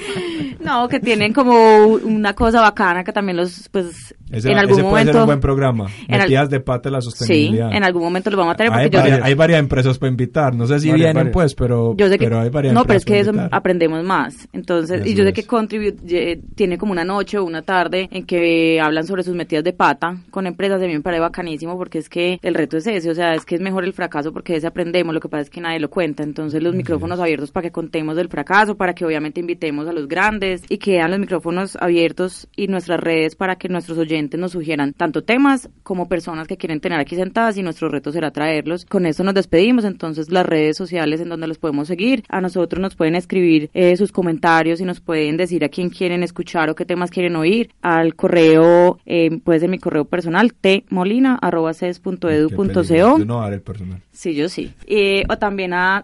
no, 0.60 0.86
que 0.88 1.00
tienen 1.00 1.32
como 1.32 1.84
una 1.86 2.34
cosa 2.34 2.60
bacana 2.60 3.02
que 3.04 3.12
también 3.12 3.36
los, 3.38 3.68
pues, 3.70 4.14
Ese, 4.30 4.50
en 4.52 4.58
algún 4.58 4.74
ese 4.74 4.82
puede 4.82 5.04
ser 5.04 5.14
momento. 5.14 5.20
un 5.20 5.26
buen 5.26 5.40
programa. 5.40 5.86
en 6.06 6.14
al- 6.14 6.20
Metidas 6.22 6.50
de 6.50 6.60
pata 6.60 6.90
la 6.90 7.00
sí, 7.00 7.06
sostenibilidad. 7.10 7.72
en 7.72 7.82
algún 7.84 8.02
momento 8.02 8.30
los 8.30 8.38
vamos 8.38 8.54
a 8.54 8.56
tener 8.56 8.72
hay, 8.72 8.84
porque 8.84 8.96
yo 8.96 9.00
varias, 9.02 9.22
hay 9.22 9.34
varias 9.34 9.58
empresas 9.60 9.98
para 9.98 10.10
invitar. 10.10 10.54
No 10.54 10.66
sé 10.66 10.78
si 10.80 10.88
Varias, 10.90 10.96
vienen, 11.06 11.14
varias. 11.16 11.32
pues, 11.32 11.54
pero, 11.54 11.94
yo 11.96 12.08
sé 12.08 12.18
que 12.18 12.24
pero 12.26 12.40
hay 12.40 12.50
varias 12.50 12.74
no 12.74 12.84
pero 12.84 12.98
es 12.98 13.04
que 13.04 13.18
eso 13.20 13.32
aprendemos 13.50 14.04
más 14.04 14.48
entonces 14.52 15.06
y 15.06 15.14
yo 15.14 15.22
sé 15.24 15.30
es. 15.30 15.34
que 15.34 15.44
Contribute 15.44 15.98
eh, 16.32 16.40
tiene 16.54 16.76
como 16.78 16.92
una 16.92 17.04
noche 17.04 17.38
o 17.38 17.44
una 17.44 17.62
tarde 17.62 18.08
en 18.12 18.26
que 18.26 18.78
hablan 18.80 19.06
sobre 19.06 19.22
sus 19.22 19.34
metidas 19.34 19.64
de 19.64 19.72
pata 19.72 20.16
con 20.30 20.46
empresas 20.46 20.82
a 20.82 20.86
mí 20.86 20.92
me 20.92 21.00
parece 21.00 21.20
bacanísimo 21.20 21.78
porque 21.78 21.98
es 21.98 22.08
que 22.10 22.38
el 22.42 22.54
reto 22.54 22.76
es 22.76 22.86
ese 22.86 23.10
o 23.10 23.14
sea 23.14 23.34
es 23.34 23.44
que 23.46 23.54
es 23.54 23.60
mejor 23.60 23.84
el 23.84 23.92
fracaso 23.94 24.32
porque 24.32 24.56
ese 24.56 24.66
aprendemos 24.66 25.14
lo 25.14 25.20
que 25.20 25.28
pasa 25.28 25.42
es 25.42 25.50
que 25.50 25.60
nadie 25.60 25.80
lo 25.80 25.88
cuenta 25.88 26.09
entonces 26.18 26.62
los 26.62 26.74
micrófonos 26.74 27.20
abiertos 27.20 27.52
para 27.52 27.68
que 27.68 27.72
contemos 27.72 28.16
del 28.16 28.28
fracaso 28.28 28.76
para 28.76 28.94
que 28.94 29.04
obviamente 29.04 29.40
invitemos 29.40 29.88
a 29.88 29.92
los 29.92 30.08
grandes 30.08 30.62
y 30.68 30.78
quedan 30.78 31.10
los 31.10 31.20
micrófonos 31.20 31.76
abiertos 31.76 32.48
y 32.56 32.68
nuestras 32.68 33.00
redes 33.00 33.36
para 33.36 33.56
que 33.56 33.68
nuestros 33.68 33.98
oyentes 33.98 34.38
nos 34.38 34.52
sugieran 34.52 34.92
tanto 34.92 35.22
temas 35.22 35.68
como 35.82 36.08
personas 36.08 36.48
que 36.48 36.56
quieren 36.56 36.80
tener 36.80 37.00
aquí 37.00 37.16
sentadas 37.16 37.56
y 37.56 37.62
nuestro 37.62 37.88
reto 37.88 38.12
será 38.12 38.30
traerlos. 38.30 38.84
Con 38.84 39.06
esto 39.06 39.24
nos 39.24 39.34
despedimos, 39.34 39.84
entonces 39.84 40.30
las 40.30 40.46
redes 40.46 40.76
sociales 40.76 41.20
en 41.20 41.28
donde 41.28 41.46
los 41.46 41.58
podemos 41.58 41.88
seguir, 41.88 42.24
a 42.28 42.40
nosotros 42.40 42.80
nos 42.80 42.96
pueden 42.96 43.14
escribir 43.14 43.70
eh, 43.74 43.96
sus 43.96 44.12
comentarios 44.12 44.80
y 44.80 44.84
nos 44.84 45.00
pueden 45.00 45.36
decir 45.36 45.64
a 45.64 45.68
quién 45.68 45.90
quieren 45.90 46.22
escuchar 46.22 46.70
o 46.70 46.74
qué 46.74 46.84
temas 46.84 47.10
quieren 47.10 47.36
oír, 47.36 47.70
al 47.82 48.14
correo, 48.14 48.98
eh, 49.06 49.38
puede 49.42 49.60
ser 49.60 49.68
mi 49.68 49.78
correo 49.78 50.04
personal, 50.04 50.52
tmolina.ces.edu.co. 50.54 52.82
Yo 52.82 53.18
no 53.24 53.46
el 53.46 53.62
personal. 53.62 54.00
Sí, 54.12 54.34
yo 54.34 54.48
sí. 54.48 54.72
Eh, 54.86 55.24
o 55.28 55.38
también 55.38 55.72
a 55.72 55.99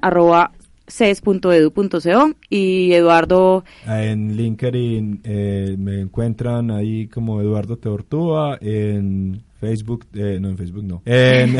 arroba 0.00 0.52
y 2.48 2.92
Eduardo 2.92 3.64
En 3.86 4.36
LinkedIn 4.36 5.20
eh, 5.22 5.76
me 5.78 6.00
encuentran 6.00 6.70
ahí 6.70 7.08
como 7.08 7.40
Eduardo 7.40 7.76
Teortúa, 7.76 8.58
en 8.60 9.42
Facebook, 9.58 10.06
eh, 10.14 10.38
no 10.40 10.48
en 10.48 10.56
Facebook 10.56 10.84
no, 10.84 11.02
en, 11.06 11.56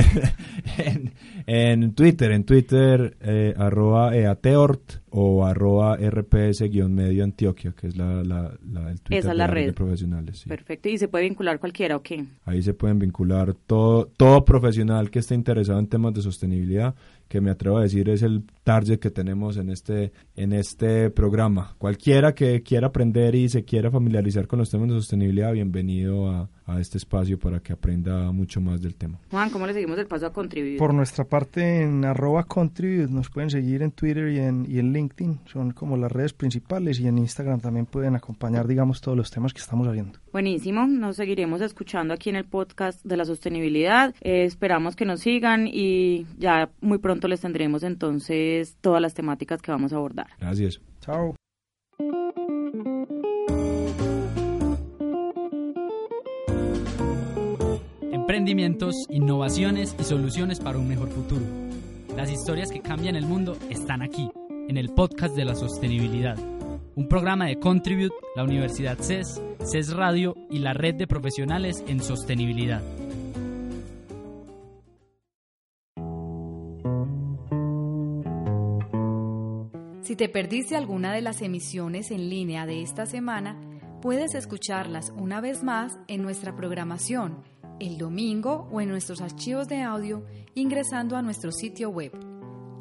en, 0.78 1.12
en 1.46 1.94
Twitter, 1.94 2.32
en 2.32 2.44
Twitter 2.44 3.16
eh, 3.20 3.54
arroba 3.56 4.16
eateort 4.16 5.00
o 5.10 5.44
arroba 5.44 5.96
rps-medio 5.98 7.24
Antioquia, 7.24 7.72
que 7.72 7.88
es 7.88 7.96
la, 7.96 8.22
la, 8.22 8.52
la- 8.70 8.90
el 8.90 9.00
Twitter 9.00 9.18
Esa 9.18 9.28
es 9.28 9.32
de 9.32 9.34
la 9.34 9.46
red 9.46 9.54
red. 9.54 9.66
de 9.66 9.72
profesionales. 9.72 10.38
sí. 10.38 10.48
Perfecto, 10.48 10.88
y 10.88 10.98
se 10.98 11.08
puede 11.08 11.24
vincular 11.24 11.58
cualquiera, 11.58 11.96
¿o 11.96 12.02
qué? 12.02 12.24
Ahí 12.44 12.62
se 12.62 12.74
pueden 12.74 12.98
vincular 12.98 13.54
todo, 13.54 14.06
todo 14.16 14.44
profesional 14.44 15.10
que 15.10 15.20
esté 15.20 15.34
interesado 15.34 15.78
en 15.78 15.86
temas 15.88 16.12
de 16.14 16.22
sostenibilidad, 16.22 16.94
que 17.26 17.40
me 17.40 17.50
atrevo 17.50 17.78
a 17.78 17.82
decir 17.82 18.08
es 18.10 18.22
el 18.22 18.44
target 18.64 18.98
que 18.98 19.10
tenemos 19.10 19.56
en 19.56 19.70
este, 19.70 20.12
en 20.36 20.52
este 20.52 21.10
programa. 21.10 21.74
Cualquiera 21.78 22.34
que 22.34 22.62
quiera 22.62 22.88
aprender 22.88 23.34
y 23.34 23.48
se 23.48 23.64
quiera 23.64 23.90
familiarizar 23.90 24.46
con 24.46 24.58
los 24.58 24.70
temas 24.70 24.88
de 24.88 24.94
sostenibilidad, 24.94 25.52
bienvenido 25.52 26.30
a, 26.30 26.48
a 26.66 26.80
este 26.80 26.98
espacio 26.98 27.38
para 27.38 27.60
que 27.60 27.72
aprenda 27.72 27.87
aprenda 27.88 28.30
mucho 28.32 28.60
más 28.60 28.82
del 28.82 28.94
tema. 28.94 29.18
Juan, 29.30 29.48
¿cómo 29.48 29.66
le 29.66 29.72
seguimos 29.72 29.98
el 29.98 30.06
paso 30.06 30.26
a 30.26 30.32
contribuir? 30.32 30.78
Por 30.78 30.92
nuestra 30.92 31.24
parte, 31.24 31.82
en 31.82 32.04
arroba 32.04 32.44
contribute 32.44 33.10
nos 33.10 33.30
pueden 33.30 33.48
seguir 33.48 33.82
en 33.82 33.92
Twitter 33.92 34.28
y 34.28 34.38
en, 34.38 34.66
y 34.68 34.78
en 34.78 34.92
LinkedIn, 34.92 35.40
son 35.46 35.70
como 35.70 35.96
las 35.96 36.12
redes 36.12 36.34
principales 36.34 37.00
y 37.00 37.08
en 37.08 37.16
Instagram 37.16 37.60
también 37.60 37.86
pueden 37.86 38.14
acompañar, 38.14 38.66
digamos, 38.66 39.00
todos 39.00 39.16
los 39.16 39.30
temas 39.30 39.54
que 39.54 39.60
estamos 39.60 39.88
haciendo. 39.88 40.18
Buenísimo, 40.32 40.86
nos 40.86 41.16
seguiremos 41.16 41.62
escuchando 41.62 42.12
aquí 42.12 42.28
en 42.28 42.36
el 42.36 42.44
podcast 42.44 43.02
de 43.04 43.16
la 43.16 43.24
sostenibilidad. 43.24 44.14
Eh, 44.20 44.44
esperamos 44.44 44.94
que 44.94 45.06
nos 45.06 45.20
sigan 45.20 45.66
y 45.66 46.26
ya 46.36 46.70
muy 46.80 46.98
pronto 46.98 47.26
les 47.26 47.40
tendremos 47.40 47.82
entonces 47.82 48.76
todas 48.82 49.00
las 49.00 49.14
temáticas 49.14 49.62
que 49.62 49.70
vamos 49.70 49.94
a 49.94 49.96
abordar. 49.96 50.26
Gracias. 50.38 50.80
Chao. 51.00 51.34
Emprendimientos, 58.38 58.94
innovaciones 59.08 59.96
y 59.98 60.04
soluciones 60.04 60.60
para 60.60 60.78
un 60.78 60.86
mejor 60.86 61.08
futuro. 61.08 61.44
Las 62.16 62.30
historias 62.30 62.70
que 62.70 62.80
cambian 62.80 63.16
el 63.16 63.26
mundo 63.26 63.58
están 63.68 64.00
aquí, 64.00 64.30
en 64.68 64.76
el 64.76 64.90
podcast 64.90 65.34
de 65.34 65.44
la 65.44 65.56
sostenibilidad. 65.56 66.38
Un 66.94 67.08
programa 67.08 67.46
de 67.46 67.58
Contribute, 67.58 68.14
la 68.36 68.44
Universidad 68.44 68.96
CES, 69.00 69.42
CES 69.64 69.92
Radio 69.92 70.36
y 70.52 70.60
la 70.60 70.72
red 70.72 70.94
de 70.94 71.08
profesionales 71.08 71.82
en 71.88 72.00
sostenibilidad. 72.00 72.80
Si 80.02 80.14
te 80.14 80.28
perdiste 80.28 80.76
alguna 80.76 81.12
de 81.12 81.22
las 81.22 81.42
emisiones 81.42 82.12
en 82.12 82.30
línea 82.30 82.66
de 82.66 82.82
esta 82.82 83.04
semana, 83.04 83.60
puedes 84.00 84.36
escucharlas 84.36 85.12
una 85.16 85.40
vez 85.40 85.64
más 85.64 85.98
en 86.06 86.22
nuestra 86.22 86.54
programación 86.54 87.42
el 87.80 87.98
domingo 87.98 88.68
o 88.70 88.80
en 88.80 88.88
nuestros 88.88 89.20
archivos 89.20 89.68
de 89.68 89.82
audio 89.82 90.24
ingresando 90.54 91.16
a 91.16 91.22
nuestro 91.22 91.50
sitio 91.52 91.90
web 91.90 92.12